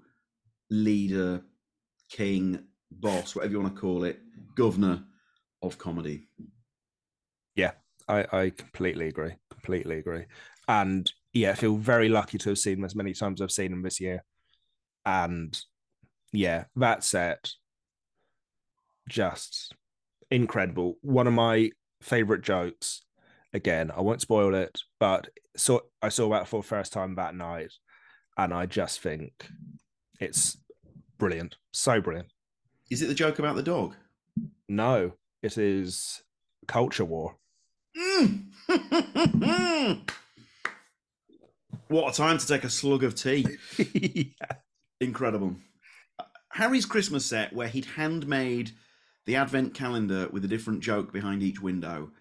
[0.69, 1.41] leader,
[2.09, 4.19] king, boss, whatever you want to call it,
[4.55, 5.03] governor
[5.61, 6.27] of comedy.
[7.55, 7.71] Yeah,
[8.07, 9.33] I, I completely agree.
[9.49, 10.25] Completely agree.
[10.67, 13.51] And yeah, I feel very lucky to have seen him as many times as I've
[13.51, 14.23] seen him this year.
[15.05, 15.59] And
[16.31, 17.51] yeah, that set
[19.09, 19.73] just
[20.31, 20.97] incredible.
[21.01, 21.71] One of my
[22.01, 23.03] favorite jokes.
[23.53, 27.35] Again, I won't spoil it, but so I saw that for the first time that
[27.35, 27.71] night,
[28.37, 29.47] and I just think
[30.19, 30.57] it's
[31.19, 32.29] brilliant, so brilliant.
[32.89, 33.95] Is it the joke about the dog?
[34.67, 36.23] No, it is
[36.67, 37.37] culture war.
[37.95, 38.45] Mm.
[41.87, 43.45] what a time to take a slug of tea.
[43.77, 44.57] yeah.
[44.99, 45.55] Incredible.
[46.53, 48.71] Harry's Christmas set, where he'd handmade
[49.25, 52.11] the advent calendar with a different joke behind each window,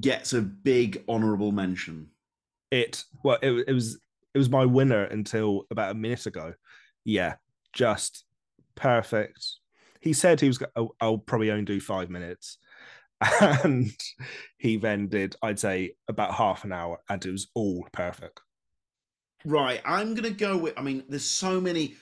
[0.00, 2.08] gets a big honourable mention.
[2.70, 3.98] It well, it, it was
[4.34, 6.54] it was my winner until about a minute ago.
[7.04, 7.36] Yeah,
[7.72, 8.24] just
[8.74, 9.46] perfect.
[10.00, 10.62] He said he was.
[10.76, 12.58] I'll, oh, I'll probably only do five minutes,
[13.40, 13.90] and
[14.58, 15.36] he then did.
[15.42, 18.40] I'd say about half an hour, and it was all perfect.
[19.44, 20.74] Right, I'm gonna go with.
[20.76, 21.96] I mean, there's so many.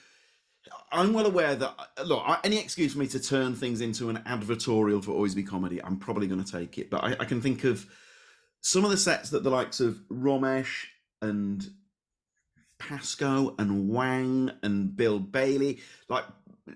[0.90, 5.02] I'm well aware that look, any excuse for me to turn things into an advertorial
[5.02, 6.90] for Always Be Comedy, I'm probably going to take it.
[6.90, 7.87] But I, I can think of
[8.61, 10.85] some of the sets that the likes of Romesh
[11.20, 11.64] and
[12.78, 16.24] Pasco and Wang and Bill Bailey, like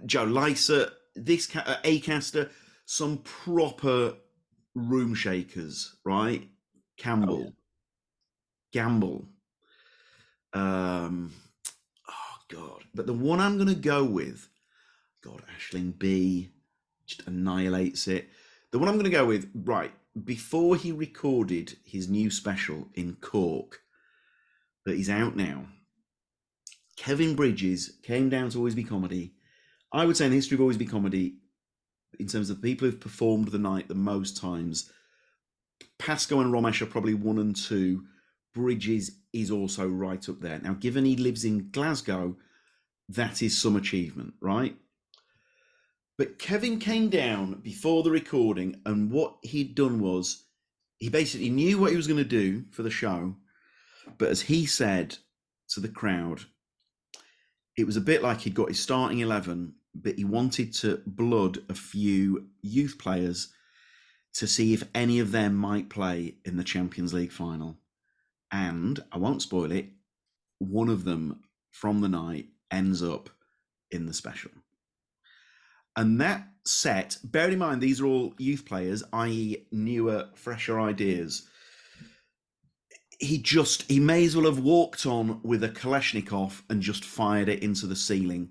[0.04, 2.50] Joe Lycett, this ca- uh, Acaster,
[2.87, 4.14] some proper
[4.74, 6.48] room shakers, right?
[6.96, 7.52] Campbell,
[8.72, 9.28] Gamble.
[10.52, 11.45] Um, oh
[12.48, 12.85] god!
[12.94, 14.48] But the one I'm going to go with,
[15.22, 16.50] God, Aisling Bea,
[17.06, 18.28] just annihilates it.
[18.70, 19.92] The one I'm going to go with, right
[20.24, 23.82] before he recorded his new special in Cork,
[24.85, 25.66] that is out now.
[26.96, 29.35] Kevin Bridges came down to Always Be Comedy.
[29.92, 31.37] I would say in the history of Always Be Comedy,
[32.18, 34.90] in terms of the people who've performed the night the most times,
[35.98, 38.04] Pasco and Romesh are probably one and two.
[38.56, 40.58] Bridges is also right up there.
[40.58, 42.36] Now, given he lives in Glasgow,
[43.10, 44.74] that is some achievement, right?
[46.16, 50.44] But Kevin came down before the recording, and what he'd done was
[50.96, 53.36] he basically knew what he was going to do for the show.
[54.16, 55.18] But as he said
[55.68, 56.40] to the crowd,
[57.76, 61.58] it was a bit like he'd got his starting 11, but he wanted to blood
[61.68, 63.52] a few youth players
[64.32, 67.76] to see if any of them might play in the Champions League final.
[68.52, 69.87] And I won't spoil it,
[70.59, 73.28] one of them from the night ends up
[73.90, 74.50] in the special.
[75.96, 81.48] And that set, bear in mind, these are all youth players, i.e., newer, fresher ideas.
[83.18, 87.48] He just, he may as well have walked on with a Kalashnikov and just fired
[87.48, 88.50] it into the ceiling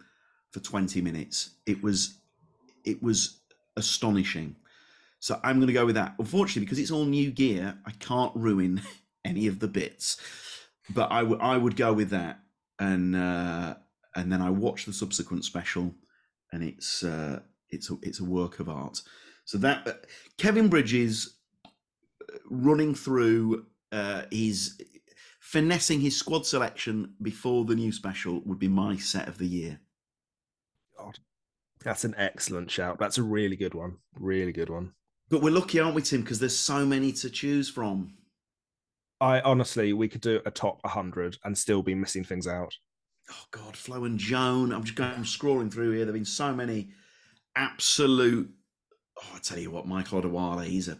[0.52, 1.52] for 20 minutes.
[1.68, 2.18] It was,
[2.84, 3.40] it was
[3.78, 4.56] astonishing.
[5.20, 6.16] So I'm going to go with that.
[6.18, 8.82] Unfortunately, because it's all new gear, I can't ruin
[9.26, 10.18] any of the bits.
[10.90, 12.40] But I would, I would go with that,
[12.80, 13.76] and uh,
[14.16, 15.94] and then I watch the subsequent special,
[16.52, 19.02] and it's uh, it's a it's a work of art.
[19.46, 19.94] So that uh,
[20.38, 24.80] Kevin Bridges uh, running through uh, his
[25.40, 29.80] finessing his squad selection before the new special would be my set of the year.
[30.98, 31.20] God,
[31.84, 33.00] that's an excellent shout.
[33.00, 33.98] That's a really good one.
[34.20, 34.94] Really good one.
[35.30, 36.22] But we're lucky, aren't we, Tim?
[36.22, 38.14] Because there's so many to choose from.
[39.22, 42.74] I honestly, we could do a top 100 and still be missing things out.
[43.30, 44.72] Oh God, Flo and Joan.
[44.72, 46.06] I'm just going I'm scrolling through here.
[46.06, 46.90] There've been so many
[47.56, 48.50] absolute.
[49.18, 51.00] Oh, I tell you what, Michael Odewale, he's a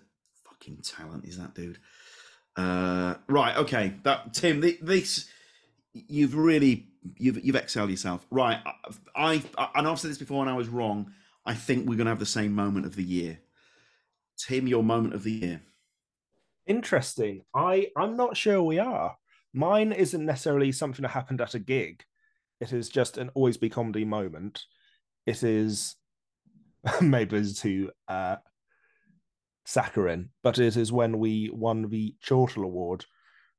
[0.50, 1.26] fucking talent.
[1.26, 1.78] Is that dude?
[2.56, 3.56] Uh, right.
[3.58, 3.94] Okay.
[4.04, 4.62] That Tim.
[4.62, 5.30] thi- This
[5.94, 8.26] you've really you've you've excelled yourself.
[8.32, 8.60] Right.
[9.16, 11.12] I, I and I've said this before, and I was wrong.
[11.46, 13.40] I think we're going to have the same moment of the year.
[14.38, 15.62] Tim, your moment of the year.
[16.68, 17.42] Interesting.
[17.54, 19.16] I I'm not sure we are.
[19.54, 22.04] Mine isn't necessarily something that happened at a gig.
[22.60, 24.64] It is just an always be comedy moment.
[25.26, 25.96] It is
[27.02, 28.38] maybe it's to uh
[29.68, 33.06] Saccharin, but it is when we won the Chortle Award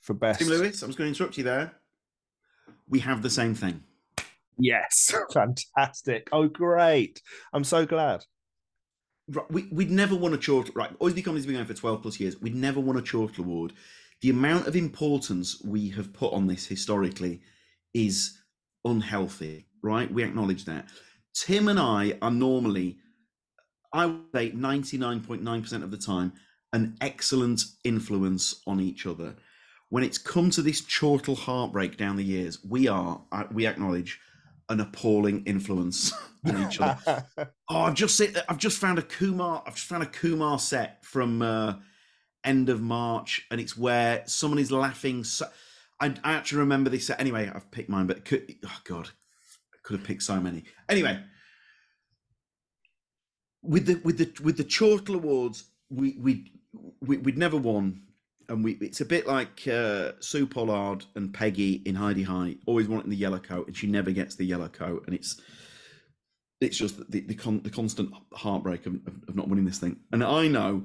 [0.00, 0.40] for best.
[0.40, 1.72] Tim Lewis, I'm just going to interrupt you there.
[2.88, 3.82] We have the same thing.
[4.58, 6.28] Yes, fantastic.
[6.32, 7.20] Oh, great!
[7.52, 8.24] I'm so glad.
[9.50, 10.72] We, we'd never won a Chortle.
[10.74, 12.40] Right, Be Comedy's been going for 12 plus years.
[12.40, 13.72] We'd never won a Chortle Award.
[14.20, 17.42] The amount of importance we have put on this historically
[17.92, 18.38] is
[18.84, 20.10] unhealthy, right?
[20.10, 20.88] We acknowledge that.
[21.34, 22.98] Tim and I are normally,
[23.92, 26.32] I would say 99.9% of the time,
[26.72, 29.36] an excellent influence on each other.
[29.88, 34.20] when it's come to this chortle heartbreak down the years, we are uh, we acknowledge
[34.68, 36.12] an appalling influence
[36.46, 37.26] on each other.
[37.68, 39.62] oh, I've just seen, I've just found a Kumail.
[39.66, 41.74] I've just found a Kumail set from uh,
[42.44, 45.24] end of March, and it's where someone is laughing.
[45.24, 45.46] So,
[46.00, 47.20] I, I actually remember this set.
[47.20, 49.10] Anyway, I've picked mine, but could, oh god,
[49.74, 50.64] I could have picked so many.
[50.88, 51.20] Anyway,
[53.62, 56.52] with the with the with the Chortle Awards, we we,
[57.00, 58.02] we we'd never won
[58.48, 63.10] and we it's a bit like uh, Su Pollard and Peggy in Hi-de-Hi, always wanting
[63.10, 65.40] the yellow coat, and she never gets the yellow coat, and it's
[66.60, 68.94] it's just the the, con, the constant heartbreak of,
[69.28, 69.96] of, not winning this thing.
[70.12, 70.84] And I know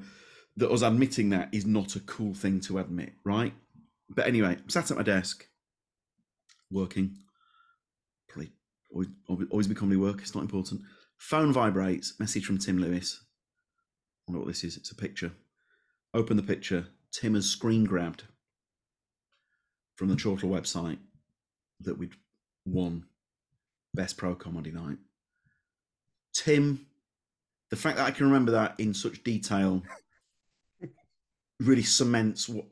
[0.57, 3.53] that us admitting that is not a cool thing to admit, right?
[4.09, 5.47] But anyway, I'm sat at my desk,
[6.69, 7.17] working.
[8.27, 8.51] Probably
[8.91, 9.07] always
[9.49, 10.21] always be comedy work.
[10.21, 10.81] It's not important.
[11.17, 12.19] Phone vibrates.
[12.19, 13.23] Message from Tim Lewis.
[14.27, 14.77] I wonder what this is.
[14.77, 15.31] It's a picture.
[16.13, 18.23] Open the picture Tim has screen grabbed
[19.95, 20.97] from the Chortle website
[21.81, 22.13] that we'd
[22.65, 23.05] won
[23.93, 24.97] Best Pro Comedy Night.
[26.33, 26.85] Tim,
[27.69, 29.83] the fact that I can remember that in such detail
[31.59, 32.65] really cements what.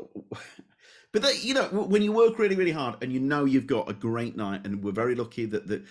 [1.12, 3.90] But that, you know, when you work really, really hard and you know you've got
[3.90, 5.84] a great night, and we're very lucky that that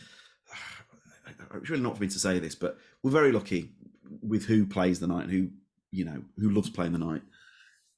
[1.55, 3.71] it's really not for me to say this, but we're very lucky
[4.23, 5.51] with who plays the night and who
[5.91, 7.23] you know who loves playing the night.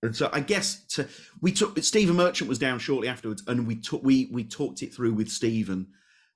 [0.02, 1.08] And so I guess to,
[1.42, 4.94] we took Stephen Merchant was down shortly afterwards, and we took we we talked it
[4.94, 5.88] through with Stephen,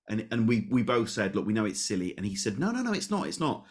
[0.08, 2.70] and and we we both said, look, we know it's silly, and he said, no,
[2.70, 3.64] no, no, it's not, it's not,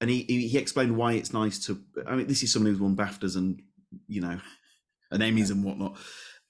[0.00, 1.80] and he he explained why it's nice to.
[2.06, 3.60] I mean, this is someone who's won BAFTAs and
[4.06, 4.38] you know,
[5.10, 5.96] and Emmys and whatnot.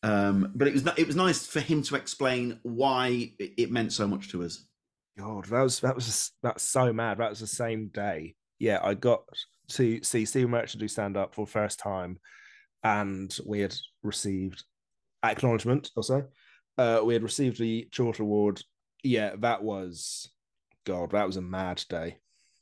[0.02, 4.06] Um, but it was it was nice for him to explain why it meant so
[4.06, 4.66] much to us.
[5.18, 7.18] God, that was that was that's so mad.
[7.18, 8.34] That was the same day.
[8.58, 9.22] Yeah, I got
[9.70, 12.18] to see Stephen Merchant do stand up for the first time
[12.82, 14.64] and we had received
[15.24, 16.26] acknowledgement also.
[16.78, 18.62] Uh, we had received the Chortle Award.
[19.02, 20.30] Yeah, that was
[20.86, 22.18] God, that was a mad day.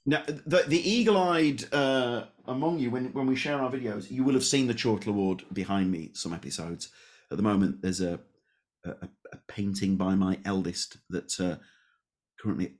[0.06, 4.34] Now, the, the eagle-eyed uh, among you, when when we share our videos, you will
[4.34, 6.10] have seen the Chortle Award behind me.
[6.14, 6.88] Some episodes.
[7.30, 8.18] At the moment, there's a
[8.84, 11.56] a, a painting by my eldest that uh,
[12.40, 12.74] currently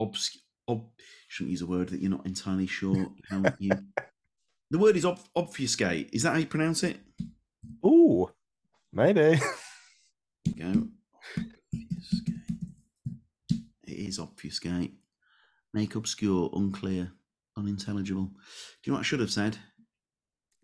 [0.00, 0.42] obscure.
[0.66, 0.88] Ob-
[1.28, 3.70] shouldn't use a word that you're not entirely sure how you
[4.74, 6.10] the word is ob- obfuscate.
[6.12, 6.96] Is that how you pronounce it?
[7.86, 8.28] Ooh,
[8.92, 9.38] maybe.
[10.58, 10.88] Go.
[11.36, 12.34] Obfuscate.
[13.86, 14.94] It is obfuscate.
[15.72, 17.12] Make obscure, unclear,
[17.56, 18.24] unintelligible.
[18.24, 18.30] Do
[18.82, 19.56] you know what I should have said?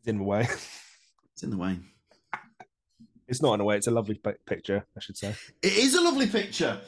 [0.00, 0.48] It's in the way.
[1.32, 1.78] It's in the way.
[3.28, 3.76] It's not in a way.
[3.76, 5.36] It's a lovely picture, I should say.
[5.62, 6.80] It is a lovely picture.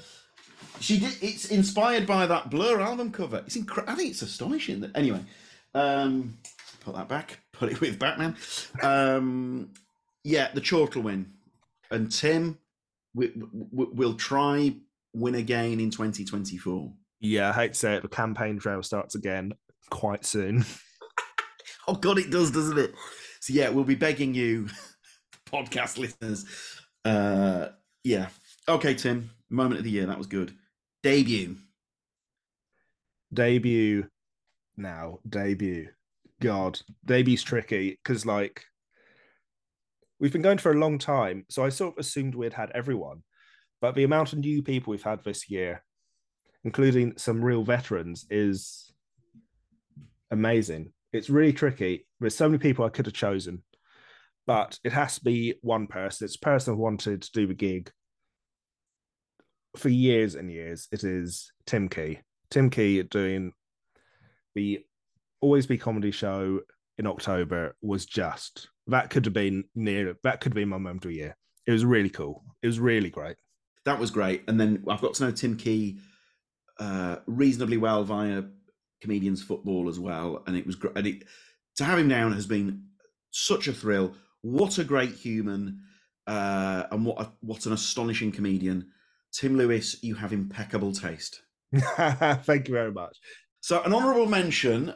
[0.80, 1.16] She did.
[1.22, 3.44] It's inspired by that Blur album cover.
[3.46, 3.92] It's incredible.
[3.92, 4.80] I think it's astonishing.
[4.80, 5.20] That anyway.
[5.72, 6.36] Um,
[6.82, 8.36] put that back, put it with Batman.
[8.82, 9.70] Um,
[10.24, 11.32] yeah, the Chortle win.
[11.90, 12.58] And Tim,
[13.14, 13.32] we,
[13.70, 14.74] we, we'll try
[15.14, 16.92] win again in 2024.
[17.20, 19.52] Yeah, I hate to say it, the campaign trail starts again
[19.90, 20.64] quite soon.
[21.88, 22.94] oh, God, it does, doesn't it?
[23.40, 24.68] So, yeah, we'll be begging you,
[25.52, 26.46] podcast listeners.
[27.04, 27.68] Uh,
[28.04, 28.28] yeah.
[28.68, 30.06] Okay, Tim, moment of the year.
[30.06, 30.54] That was good.
[31.02, 31.56] Debut.
[33.32, 34.08] Debut
[34.76, 35.18] now.
[35.28, 35.88] Debut.
[36.42, 38.64] God, debu's tricky because like
[40.18, 43.22] we've been going for a long time, so I sort of assumed we'd had everyone,
[43.80, 45.84] but the amount of new people we've had this year,
[46.64, 48.92] including some real veterans, is
[50.32, 50.92] amazing.
[51.12, 52.08] It's really tricky.
[52.18, 53.62] There's so many people I could have chosen,
[54.44, 56.24] but it has to be one person.
[56.24, 57.92] It's a person who wanted to do the gig
[59.76, 60.88] for years and years.
[60.90, 62.18] It is Tim Key.
[62.50, 63.52] Tim Key doing
[64.56, 64.84] the
[65.42, 66.60] Always Be Comedy show
[66.98, 71.04] in October was just that could have been near that could have been my moment
[71.04, 71.36] of year.
[71.66, 72.42] It was really cool.
[72.62, 73.36] It was really great.
[73.84, 74.44] That was great.
[74.48, 75.98] And then I've got to know Tim Key
[76.78, 78.44] uh, reasonably well via
[79.00, 80.42] comedians football as well.
[80.46, 80.96] And it was great.
[80.96, 81.24] And it,
[81.76, 82.84] to have him down has been
[83.30, 84.14] such a thrill.
[84.42, 85.80] What a great human.
[86.26, 88.88] Uh, and what a, what an astonishing comedian.
[89.32, 91.42] Tim Lewis, you have impeccable taste.
[91.74, 93.16] Thank you very much.
[93.60, 94.94] So, an honourable mention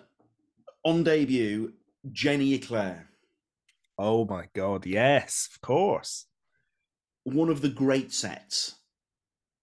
[0.86, 1.72] on debut,
[2.12, 3.08] Jenny Eclair.
[3.98, 6.26] Oh my God, yes, of course.
[7.24, 8.76] One of the great sets,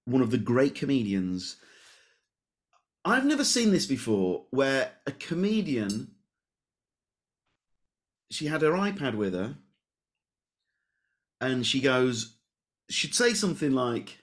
[0.04, 1.56] one of the great comedians.
[3.06, 6.12] I've never seen this before where a comedian,
[8.30, 9.56] she had her iPad with her,
[11.40, 12.36] and she goes,
[12.90, 14.18] she'd say something like,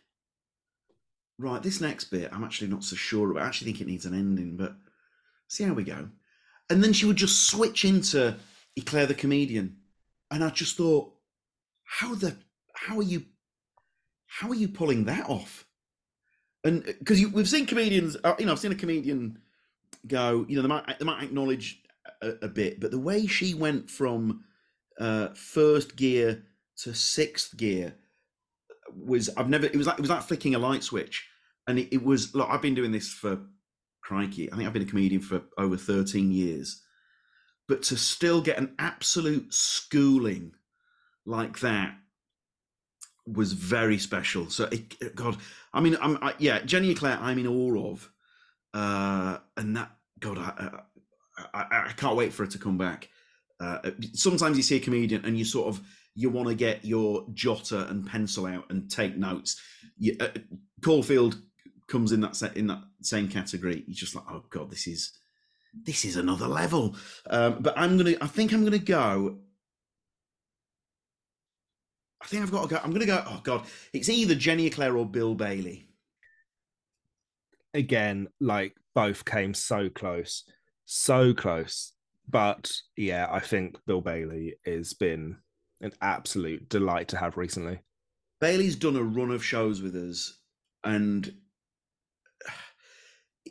[1.38, 3.44] Right, this next bit, I'm actually not so sure about.
[3.44, 4.74] I actually think it needs an ending, but
[5.48, 6.10] see how we go
[6.70, 8.36] and then she would just switch into
[8.76, 9.76] Eclair the comedian,
[10.30, 11.12] and I just thought,
[11.84, 12.36] how the
[12.74, 13.24] how are you
[14.26, 15.66] how are you pulling that off?
[16.64, 19.38] And because we've seen comedians, uh, you know, I've seen a comedian
[20.06, 21.82] go, you know, they might they might acknowledge
[22.22, 24.44] a, a bit, but the way she went from
[24.98, 26.44] uh, first gear
[26.78, 27.94] to sixth gear
[28.94, 31.28] was I've never it was like it was like flicking a light switch,
[31.66, 33.40] and it, it was look I've been doing this for
[34.02, 36.82] crikey I think I've been a comedian for over thirteen years,
[37.68, 40.52] but to still get an absolute schooling
[41.26, 41.94] like that
[43.26, 44.50] was very special.
[44.50, 45.36] So, it, God,
[45.72, 48.10] I mean, I'm I, yeah, Jenny Eclair, I'm in awe of,
[48.74, 50.80] uh, and that God, I,
[51.54, 53.08] I, I can't wait for her to come back.
[53.60, 55.80] Uh, sometimes you see a comedian and you sort of
[56.14, 59.60] you want to get your jotter and pencil out and take notes.
[59.96, 60.28] You, uh,
[60.82, 61.36] Caulfield
[61.90, 63.84] comes in that set in that same category.
[63.86, 65.12] You're just like, oh God, this is
[65.84, 66.96] this is another level.
[67.28, 69.38] Um, but I'm gonna, I think I'm gonna go
[72.22, 72.80] I think I've got to go.
[72.82, 73.22] I'm going to go.
[73.26, 75.86] Oh God, it's either Jenny Eclair or Bill Bailey.
[77.72, 80.44] Again, like both came so close,
[80.84, 81.92] so close.
[82.28, 85.36] But yeah, I think Bill Bailey has been
[85.80, 87.80] an absolute delight to have recently.
[88.40, 90.40] Bailey's done a run of shows with us,
[90.84, 91.32] and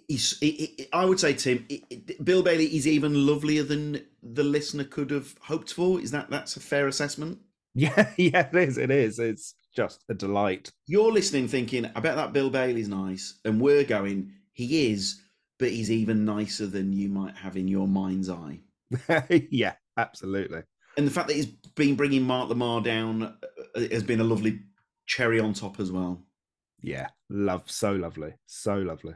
[0.10, 0.38] he's.
[0.39, 1.86] He, he, I would say, Tim, he,
[2.22, 6.01] Bill Bailey is even lovelier than the listener could have hoped for.
[6.01, 7.39] Is that that's a fair assessment?
[7.76, 8.78] Yeah, yeah, it is.
[8.80, 9.20] It is.
[9.20, 10.72] It's just a delight.
[10.88, 13.39] You're listening, thinking, I bet that Bill Bailey's nice.
[13.45, 15.22] And we're going, he is,
[15.60, 18.60] but he's even nicer than you might have in your mind's eye.
[19.51, 20.64] yeah, absolutely.
[20.97, 24.60] And the fact that he's been bringing Mark Lamarr down uh, has been a lovely
[25.05, 26.24] cherry on top as well.
[26.82, 28.34] Yeah, love, so lovely.
[28.47, 29.14] So lovely.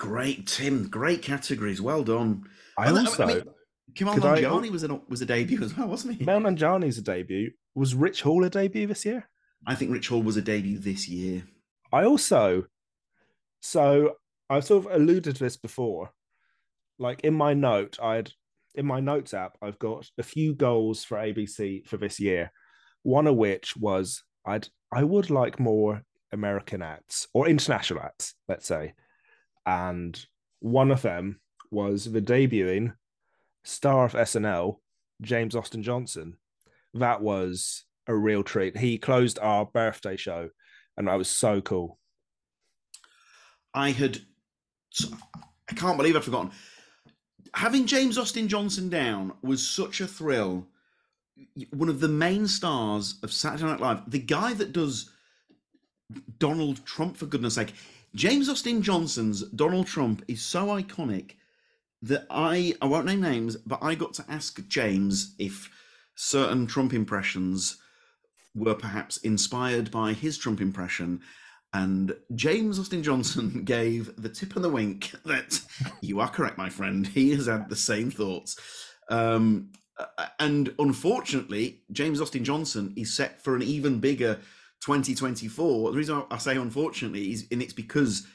[0.00, 0.88] Great, Tim.
[0.88, 1.82] Great categories.
[1.82, 2.48] Well done.
[2.78, 3.22] I also.
[3.22, 3.42] I mean,
[3.92, 6.24] Kumail Nanjiani I, was a was a debut as well, wasn't he?
[6.24, 7.50] Kumail Nanjiani's a debut.
[7.74, 9.28] Was Rich Hall a debut this year?
[9.66, 11.42] I think Rich Hall was a debut this year.
[11.92, 12.64] I also,
[13.60, 14.14] so
[14.48, 16.12] I've sort of alluded to this before.
[16.98, 18.32] Like in my note, I'd
[18.74, 22.52] in my notes app, I've got a few goals for ABC for this year.
[23.02, 28.66] One of which was I'd I would like more American acts or international acts, let's
[28.66, 28.94] say.
[29.70, 30.26] And
[30.58, 31.38] one of them
[31.70, 32.94] was the debuting
[33.62, 34.78] star of SNL,
[35.22, 36.38] James Austin Johnson.
[36.92, 38.76] That was a real treat.
[38.76, 40.50] He closed our birthday show,
[40.96, 42.00] and that was so cool.
[43.72, 44.18] I had,
[45.70, 46.50] I can't believe I've forgotten.
[47.54, 50.66] Having James Austin Johnson down was such a thrill.
[51.72, 55.10] One of the main stars of Saturday Night Live, the guy that does
[56.40, 57.72] Donald Trump, for goodness sake,
[58.14, 61.32] James Austin Johnson's Donald Trump is so iconic
[62.02, 65.70] that I I won't name names, but I got to ask James if
[66.14, 67.78] certain Trump impressions
[68.54, 71.20] were perhaps inspired by his Trump impression.
[71.72, 75.60] And James Austin Johnson gave the tip and the wink that
[76.00, 77.06] you are correct, my friend.
[77.06, 78.58] He has had the same thoughts.
[79.08, 79.70] Um,
[80.38, 84.40] and unfortunately, James Austin Johnson is set for an even bigger
[84.80, 85.92] 2024.
[85.92, 88.26] The reason I say unfortunately is, and it's because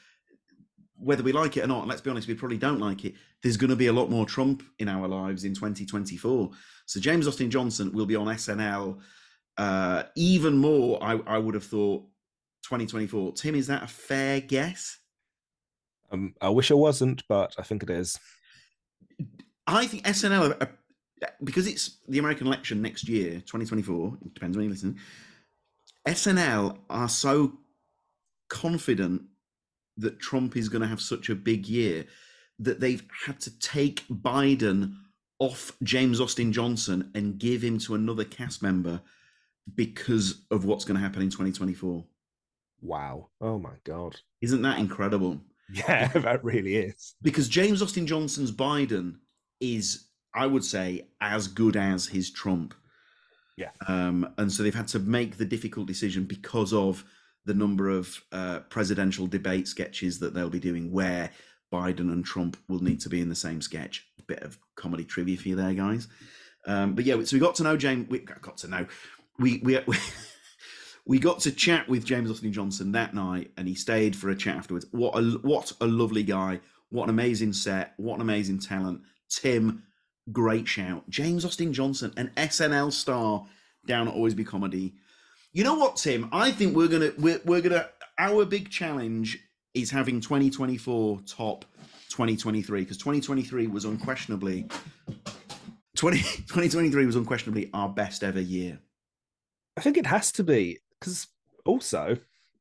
[0.98, 3.14] whether we like it or not, let's be honest, we probably don't like it.
[3.42, 6.50] There's going to be a lot more Trump in our lives in 2024.
[6.86, 8.98] So James Austin Johnson will be on SNL
[9.58, 11.02] uh, even more.
[11.02, 12.02] I, I would have thought
[12.62, 13.32] 2024.
[13.32, 14.98] Tim, is that a fair guess?
[16.10, 18.18] Um, I wish it wasn't, but I think it is.
[19.66, 20.66] I think SNL, uh,
[21.42, 24.18] because it's the American election next year, 2024.
[24.24, 24.96] It depends when you listen.
[26.06, 27.58] SNL are so
[28.48, 29.22] confident
[29.96, 32.04] that Trump is going to have such a big year
[32.58, 34.94] that they've had to take Biden
[35.38, 39.00] off James Austin Johnson and give him to another cast member
[39.74, 42.04] because of what's going to happen in 2024.
[42.80, 43.28] Wow.
[43.40, 44.16] Oh my God.
[44.40, 45.40] Isn't that incredible?
[45.72, 47.14] Yeah, that really is.
[47.22, 49.16] Because James Austin Johnson's Biden
[49.60, 52.74] is, I would say, as good as his Trump.
[53.56, 53.70] Yeah.
[53.88, 57.04] Um, and so they've had to make the difficult decision because of
[57.46, 61.30] the number of uh, presidential debate sketches that they'll be doing where
[61.72, 64.06] Biden and Trump will need to be in the same sketch.
[64.18, 66.08] A bit of comedy trivia for you there, guys.
[66.66, 68.08] Um, but yeah, so we got to know James.
[68.08, 68.86] We got to know.
[69.38, 69.78] We we
[71.06, 74.36] we got to chat with James Austin Johnson that night, and he stayed for a
[74.36, 74.86] chat afterwards.
[74.90, 76.60] What a what a lovely guy!
[76.90, 77.94] What an amazing set!
[77.96, 79.02] What an amazing talent!
[79.28, 79.84] Tim,
[80.32, 81.08] great shout.
[81.08, 83.46] James Austin Johnson, an SNL star
[83.86, 84.94] down at Always Be Comedy.
[85.52, 86.28] You know what, Tim?
[86.32, 89.38] I think we're gonna we're, we're gonna our big challenge
[89.74, 91.64] is having 2024 top
[92.10, 94.66] 2023 because 2023 was unquestionably
[95.96, 98.78] 20, 2023 was unquestionably our best ever year.
[99.76, 101.26] I think it has to be because
[101.64, 102.18] also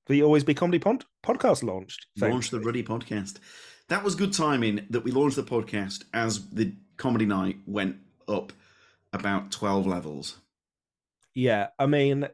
[0.08, 2.08] the Always Be Comedy pod- podcast launched.
[2.18, 3.38] Launched the Ruddy podcast.
[3.90, 8.52] That was good timing that we launched the podcast as the comedy night went up
[9.14, 10.40] about 12 levels.
[11.36, 12.28] Yeah, I mean,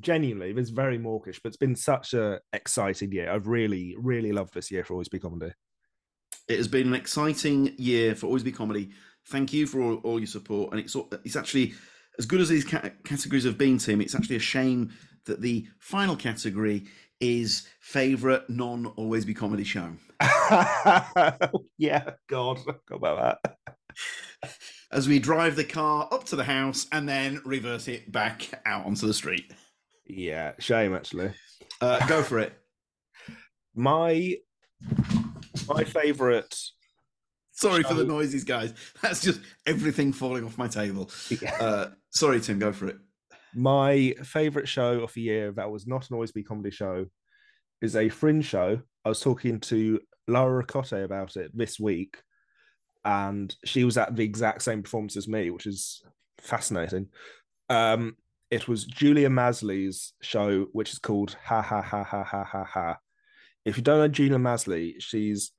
[0.00, 3.30] genuinely, it's very mawkish, but it's been such a exciting year.
[3.30, 5.52] I've really, really loved this year for Always Be Comedy.
[6.48, 8.90] It has been an exciting year for Always Be Comedy.
[9.28, 10.72] Thank you for all, all your support.
[10.72, 11.74] And it's it's actually
[12.18, 14.00] as good as these ca- categories have been, Tim.
[14.00, 14.90] It's actually a shame
[15.26, 16.86] that the final category
[17.20, 19.90] is favourite non Always Be Comedy show.
[21.78, 23.56] yeah, God, I forgot about that.
[24.90, 28.86] As we drive the car up to the house and then reverse it back out
[28.86, 29.52] onto the street.
[30.06, 31.32] Yeah, shame actually.
[31.80, 32.52] Uh, go for it.
[33.74, 34.36] My
[35.68, 36.56] my favourite.
[37.52, 38.72] Sorry for the noises, guys.
[39.02, 41.10] That's just everything falling off my table.
[41.28, 41.56] Yeah.
[41.60, 42.60] Uh, sorry, Tim.
[42.60, 42.98] Go for it.
[43.58, 47.06] My favourite show of the year that was not an Always Be Comedy show
[47.82, 48.80] is a fringe show.
[49.04, 49.98] I was talking to
[50.28, 52.22] Laura Ricotte about it this week,
[53.04, 56.04] and she was at the exact same performance as me, which is
[56.40, 57.08] fascinating.
[57.68, 58.16] Um,
[58.48, 62.96] it was Julia Masli's show, which is called Ha Ha Ha Ha Ha Ha Ha.
[63.64, 65.50] If you don't know Julia Masley, she's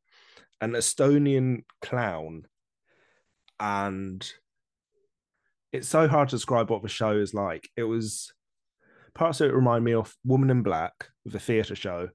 [0.61, 2.43] an Estonian clown,
[3.59, 4.31] and
[5.71, 7.69] it's so hard to describe what the show is like.
[7.75, 8.33] It was
[9.13, 12.09] parts of it remind me of Woman in Black, the theatre show,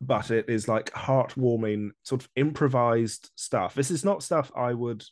[0.00, 3.74] but it is like heartwarming, sort of improvised stuff.
[3.74, 5.04] This is not stuff I would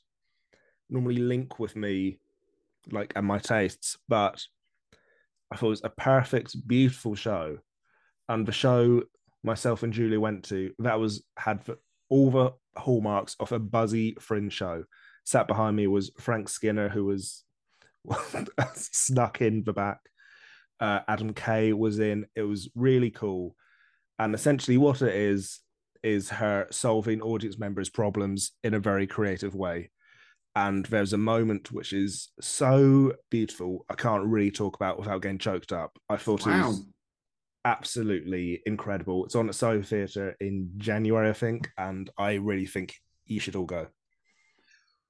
[0.88, 2.18] normally link with me,
[2.90, 4.42] like and my tastes, but
[5.50, 7.58] I thought it was a perfect, beautiful show.
[8.28, 9.02] And the show
[9.42, 11.60] myself and Julie went to that was had
[12.08, 14.84] all the hallmarks of a buzzy fringe show.
[15.30, 17.44] Sat behind me was Frank Skinner, who was
[18.74, 20.00] snuck in the back.
[20.80, 22.26] Uh, Adam Kay was in.
[22.34, 23.54] It was really cool.
[24.18, 25.60] And essentially, what it is
[26.02, 29.92] is her solving audience members' problems in a very creative way.
[30.56, 35.38] And there's a moment which is so beautiful, I can't really talk about without getting
[35.38, 35.96] choked up.
[36.08, 36.84] I thought it was
[37.64, 39.26] absolutely incredible.
[39.26, 43.54] It's on at Soho Theatre in January, I think, and I really think you should
[43.54, 43.86] all go.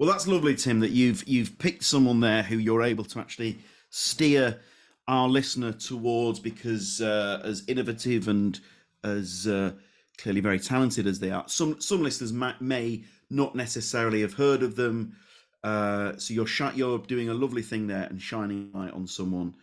[0.01, 3.59] Well, that's lovely, Tim, that you've you've picked someone there who you're able to actually
[3.91, 4.59] steer
[5.07, 8.59] our listener towards because uh, as innovative and
[9.05, 9.73] as uh,
[10.17, 14.63] clearly very talented as they are, some some listeners ma- may not necessarily have heard
[14.63, 15.15] of them.
[15.63, 19.55] Uh, so you're shi- you're doing a lovely thing there and shining light on someone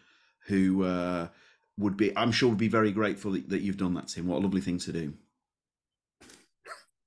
[0.46, 1.28] who uh,
[1.80, 4.28] would be, I'm sure, would be very grateful that, that you've done that, Tim.
[4.28, 5.14] What a lovely thing to do.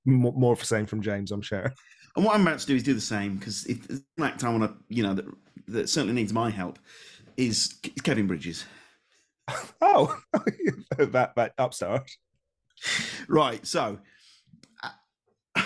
[0.03, 1.73] More of the same from James, I'm sure.
[2.15, 4.43] And what I'm about to do is do the same because if there's an act
[4.43, 5.25] I want to, you know, that,
[5.67, 6.79] that certainly needs my help
[7.37, 8.65] is Kevin Bridges.
[9.81, 10.15] Oh,
[10.97, 12.09] that that upstart.
[13.27, 13.65] Right.
[13.65, 13.99] So,
[15.55, 15.63] uh,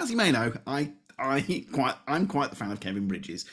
[0.00, 3.44] as you may know, I I quite I'm quite the fan of Kevin Bridges.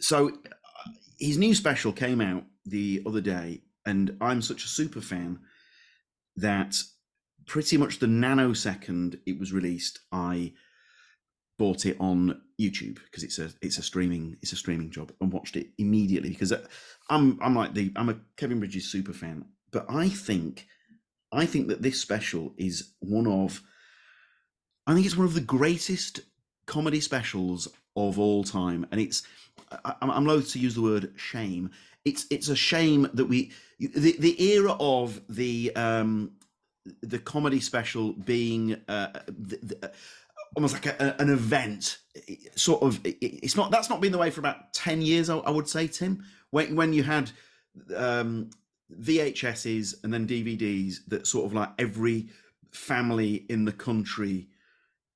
[0.00, 5.00] So, uh, his new special came out the other day, and I'm such a super
[5.00, 5.38] fan
[6.36, 6.76] that
[7.46, 10.54] pretty much the nanosecond it was released, I
[11.60, 15.30] bought it on YouTube because it's a it's a streaming it's a streaming job and
[15.30, 16.66] watched it immediately because uh,
[17.10, 20.66] I'm I'm like the I'm a Kevin Bridges super fan, but I think
[21.30, 23.60] I think that this special is one of
[24.86, 26.20] I think it's one of the greatest
[26.64, 29.22] comedy specials of all time, and it's
[29.70, 31.72] I, I'm I'm loath to use the word shame.
[32.06, 36.32] It's it's a shame that we the the era of the um
[37.02, 39.92] the comedy special being uh, the, the,
[40.54, 41.98] almost like a, an event.
[42.56, 45.68] Sort of it's not that's not been the way for about 10 years i, would
[45.68, 46.24] say tim.
[46.50, 47.30] When when you had
[47.96, 48.50] um
[48.92, 52.28] vhs's and then dvds that sort of like every
[52.72, 54.48] family in the country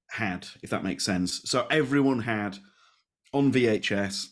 [0.09, 1.43] had if that makes sense.
[1.45, 2.59] So everyone had
[3.33, 4.29] on vhs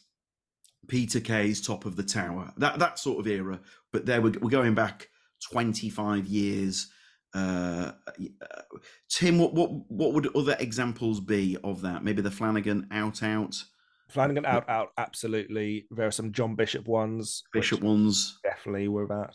[0.88, 3.60] peter kay's top of the tower that that sort of era.
[3.92, 5.08] But there we're, we're going back
[5.50, 6.88] 25 years
[7.34, 8.62] uh, uh,
[9.08, 12.04] Tim, what, what what would other examples be of that?
[12.04, 13.62] Maybe the Flanagan out out
[14.12, 15.86] Flanagan out, out, absolutely.
[15.90, 17.44] There are some John Bishop ones.
[17.52, 18.38] Bishop ones.
[18.42, 19.34] definitely were that.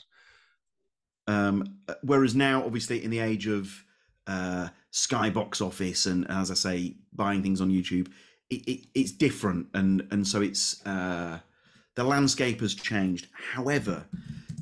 [1.27, 3.83] Um, uh, whereas now, obviously, in the age of
[4.27, 8.09] uh, Sky Box Office and, as I say, buying things on YouTube,
[8.51, 11.39] it, it, it's different, and and so it's uh,
[11.95, 13.27] the landscape has changed.
[13.53, 14.05] However,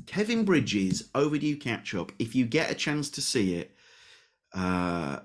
[0.06, 2.12] Kevin Bridges overdue catch up.
[2.18, 3.76] If you get a chance to see it,
[4.52, 5.20] uh,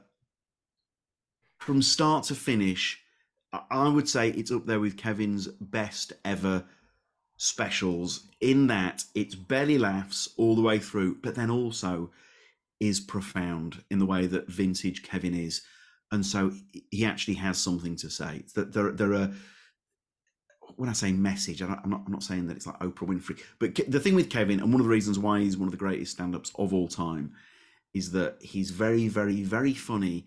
[1.60, 3.00] from start to finish,
[3.54, 6.66] I- would say it's up there with Kevin's best ever
[7.38, 12.12] specials in that it's belly laughs all the way through, but then also
[12.80, 15.62] is profound in the way that vintage Kevin is.
[16.12, 16.54] And so
[16.90, 18.44] he actually has something to say.
[18.56, 19.32] That there, there are
[20.78, 23.76] when I say message, I'm not, I'm not saying that it's like Oprah Winfrey, but
[23.88, 26.14] the thing with Kevin, and one of the reasons why he's one of the greatest
[26.14, 27.34] stand-ups of all time,
[27.94, 30.26] is that he's very, very, very funny,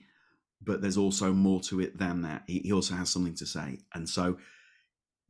[0.62, 2.42] but there's also more to it than that.
[2.46, 4.36] He, he also has something to say, and so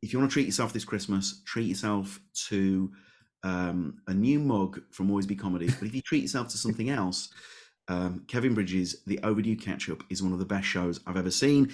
[0.01, 2.91] if you want to treat yourself this Christmas, treat yourself to
[3.43, 5.67] um, a new mug from Always Be Comedy.
[5.67, 7.29] But if you treat yourself to something else,
[7.87, 11.31] um, Kevin Bridges, The Overdue Catch Up, is one of the best shows I've ever
[11.31, 11.71] seen.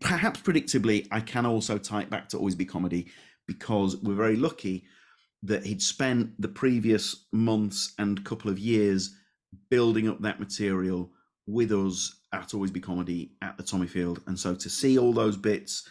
[0.00, 3.06] Perhaps predictably, I can also tie it back to Always Be Comedy
[3.46, 4.84] because we're very lucky
[5.42, 9.14] that he'd spent the previous months and couple of years
[9.70, 11.10] building up that material
[11.46, 14.20] with us at Always Be Comedy at the Tommyfield.
[14.26, 15.88] And so to see all those bits,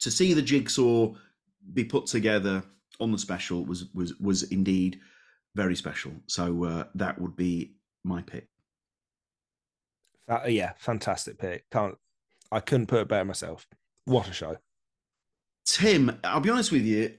[0.00, 1.14] to see the jigsaw
[1.72, 2.62] be put together
[3.00, 5.00] on the special was was was indeed
[5.54, 6.12] very special.
[6.26, 8.48] So uh, that would be my pick.
[10.28, 11.68] Uh, yeah, fantastic pick.
[11.70, 11.96] Can't
[12.50, 13.66] I couldn't put it better myself.
[14.04, 14.56] What a show.
[15.66, 17.14] Tim, I'll be honest with you,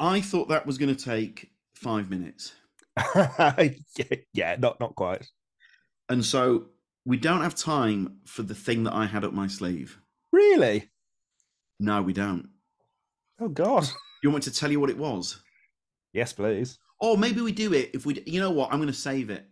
[0.00, 2.54] I thought that was going to take five minutes.
[3.14, 3.68] yeah,
[4.32, 5.26] yeah, not not quite.
[6.08, 6.66] And so
[7.04, 9.98] we don't have time for the thing that I had up my sleeve.
[10.32, 10.90] Really?
[11.78, 12.48] No, we don't.
[13.40, 13.88] Oh God.
[14.22, 15.42] You want me to tell you what it was?
[16.12, 16.78] Yes, please.
[17.00, 18.22] Or maybe we do it if we.
[18.26, 18.72] You know what?
[18.72, 19.44] I'm going to save it.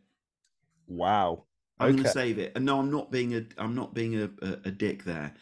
[0.87, 1.45] Wow.
[1.79, 1.93] I'm Okay.
[1.95, 2.53] going to save it.
[2.55, 3.45] And no, I'm not being a.
[3.59, 5.35] I'm not being a, a, a dick there.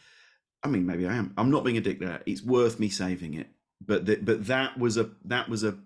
[0.63, 1.33] I mean, maybe I am.
[1.37, 2.23] I'm not being a dick there.
[2.27, 3.49] It's worth me saving it.
[3.85, 5.79] But the, but that was a that was a.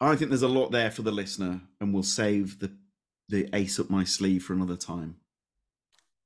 [0.00, 2.72] I think there's a lot there for the listener, and we'll save the
[3.28, 5.16] the ace up my sleeve for another time.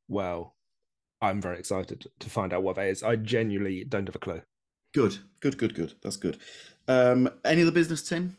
[0.08, 0.54] Well,
[1.20, 3.02] I'm very excited to find out what that is.
[3.02, 4.42] I genuinely don't have a clue.
[4.92, 5.94] Good, good, good, good.
[6.02, 6.38] That's good.
[6.86, 8.36] Um, any other business, Tim?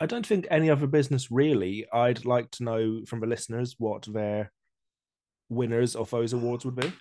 [0.00, 1.86] I don't think any other business really.
[1.92, 4.52] I'd like to know from the listeners what their
[5.48, 6.92] winners of those awards would be.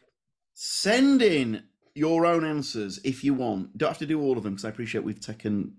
[0.54, 3.78] Send in your own answers if you want.
[3.78, 5.74] Don't have to do all of them because I appreciate we've taken,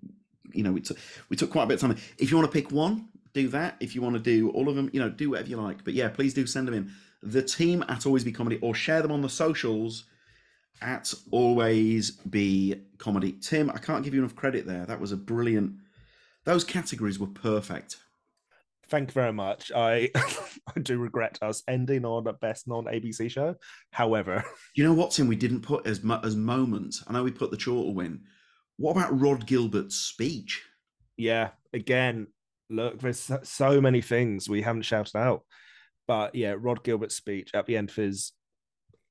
[0.53, 0.99] you know, we took
[1.29, 1.97] we took quite a bit of time.
[2.19, 3.77] If you want to pick one, do that.
[3.81, 5.85] If you want to do all of them, you know, do whatever you like.
[5.85, 6.93] But yeah, please do send them in.
[7.23, 10.05] The team at Always Be Comedy or share them on the socials
[10.81, 13.33] at Always Be Comedy.
[13.33, 14.87] Tim, I can't give you enough credit there.
[14.87, 15.73] That was a brilliant.
[16.49, 17.97] Those categories were perfect.
[18.89, 19.71] Thank you very much.
[19.77, 23.55] I I do regret us ending on a best non ABC show.
[23.93, 24.43] However,
[24.75, 25.27] You know what, Tim?
[25.29, 27.05] We didn't put as mu- as moments.
[27.07, 28.23] I know we put the chortle win.
[28.79, 30.65] What about Rhod Gilbert's speech?
[31.19, 32.29] yeah, again,
[32.71, 35.43] look, there's so- so many things we haven't shouted out.
[36.07, 38.33] But yeah, Rhod Gilbert's speech at the end of his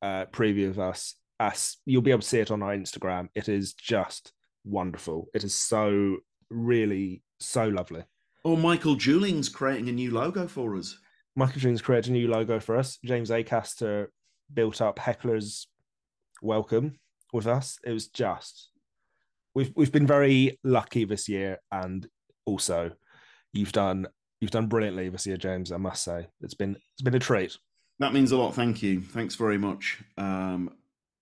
[0.01, 3.27] uh, preview of us, us, you'll be able to see it on our Instagram.
[3.35, 4.33] It is just
[4.65, 5.27] wonderful.
[5.35, 6.17] It is so
[6.49, 8.03] really so lovely.
[8.43, 10.97] Or Michael Juling's creating a new logo for us.
[11.35, 12.97] Michael Jones created a new logo for us.
[13.05, 14.07] James Acaster
[14.53, 15.67] built up Heckler's
[16.41, 16.99] welcome
[17.33, 17.77] with us.
[17.85, 18.69] It was just
[19.57, 22.07] we've we've been very lucky this year, and
[22.45, 22.91] also
[23.53, 24.07] you've done
[24.39, 25.71] you've done brilliantly this year, James.
[25.71, 27.57] I must say it's been it's been a treat.
[27.99, 28.53] That means a lot.
[28.53, 29.01] Thank you.
[29.01, 30.03] Thanks very much.
[30.17, 30.71] Um,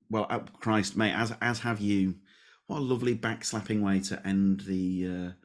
[0.09, 2.16] well, uh, Christ, mate, as as have you.
[2.68, 5.44] What a lovely backslapping way to end the uh,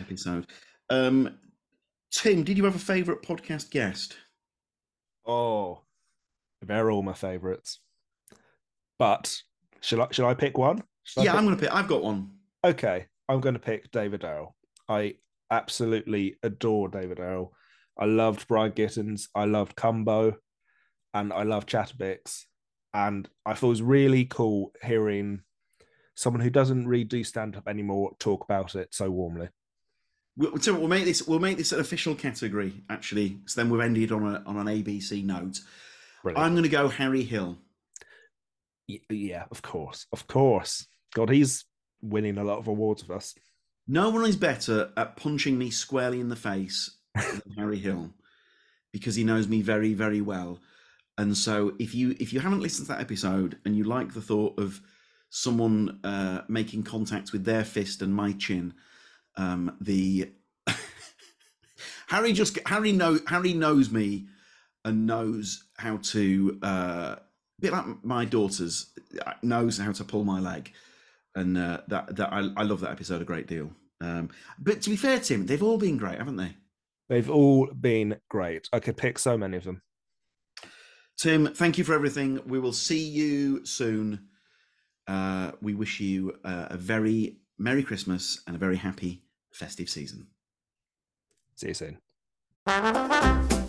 [0.00, 0.46] episode.
[0.90, 1.38] Um,
[2.10, 4.16] Tim, did you have a favourite podcast guest?
[5.26, 5.82] Oh,
[6.62, 7.80] they're all my favourites.
[8.98, 9.34] But
[9.80, 10.82] shall I shall I pick one?
[11.02, 11.74] Shall yeah, pick- I'm going to pick.
[11.74, 12.30] I've got one.
[12.64, 14.54] okay, I'm going to pick David Earl.
[14.88, 15.14] I
[15.50, 17.52] absolutely adore David Earl.
[17.98, 19.28] I loved Brian Gittins.
[19.34, 20.36] I loved Cumbo,
[21.14, 22.42] and I love Chatabix.
[22.94, 25.42] And I thought it was really cool hearing
[26.14, 29.48] someone who doesn't really do stand up anymore talk about it so warmly.
[30.36, 31.26] We'll, so we'll make this.
[31.26, 32.82] We'll make this an official category.
[32.90, 35.60] Actually, so then we've ended on a on an ABC note.
[36.22, 36.44] Brilliant.
[36.44, 37.58] I'm going to go Harry Hill.
[38.88, 40.86] Y- yeah, of course, of course.
[41.14, 41.64] God, he's
[42.02, 43.34] winning a lot of awards with us.
[43.88, 48.12] No one is better at punching me squarely in the face than Harry Hill
[48.92, 50.58] because he knows me very, very well.
[51.18, 54.20] And so, if you if you haven't listened to that episode and you like the
[54.20, 54.80] thought of
[55.30, 58.74] someone uh, making contact with their fist and my chin,
[59.36, 60.30] um, the
[62.08, 64.26] Harry just Harry know Harry knows me
[64.84, 68.92] and knows how to uh, a bit like my daughters
[69.24, 70.72] uh, knows how to pull my leg
[71.34, 73.70] and uh, that that I, I love that episode a great deal.
[74.00, 76.54] Um, but to be fair, Tim, they've all been great, haven't they?
[77.08, 78.68] They've all been great.
[78.72, 79.82] I could pick so many of them.
[81.18, 82.40] Tim, thank you for everything.
[82.46, 84.28] We will see you soon.
[85.06, 89.22] uh, we wish you uh, a very Merry Christmas and a very happy
[89.56, 90.26] festive season.
[91.54, 91.98] See you soon.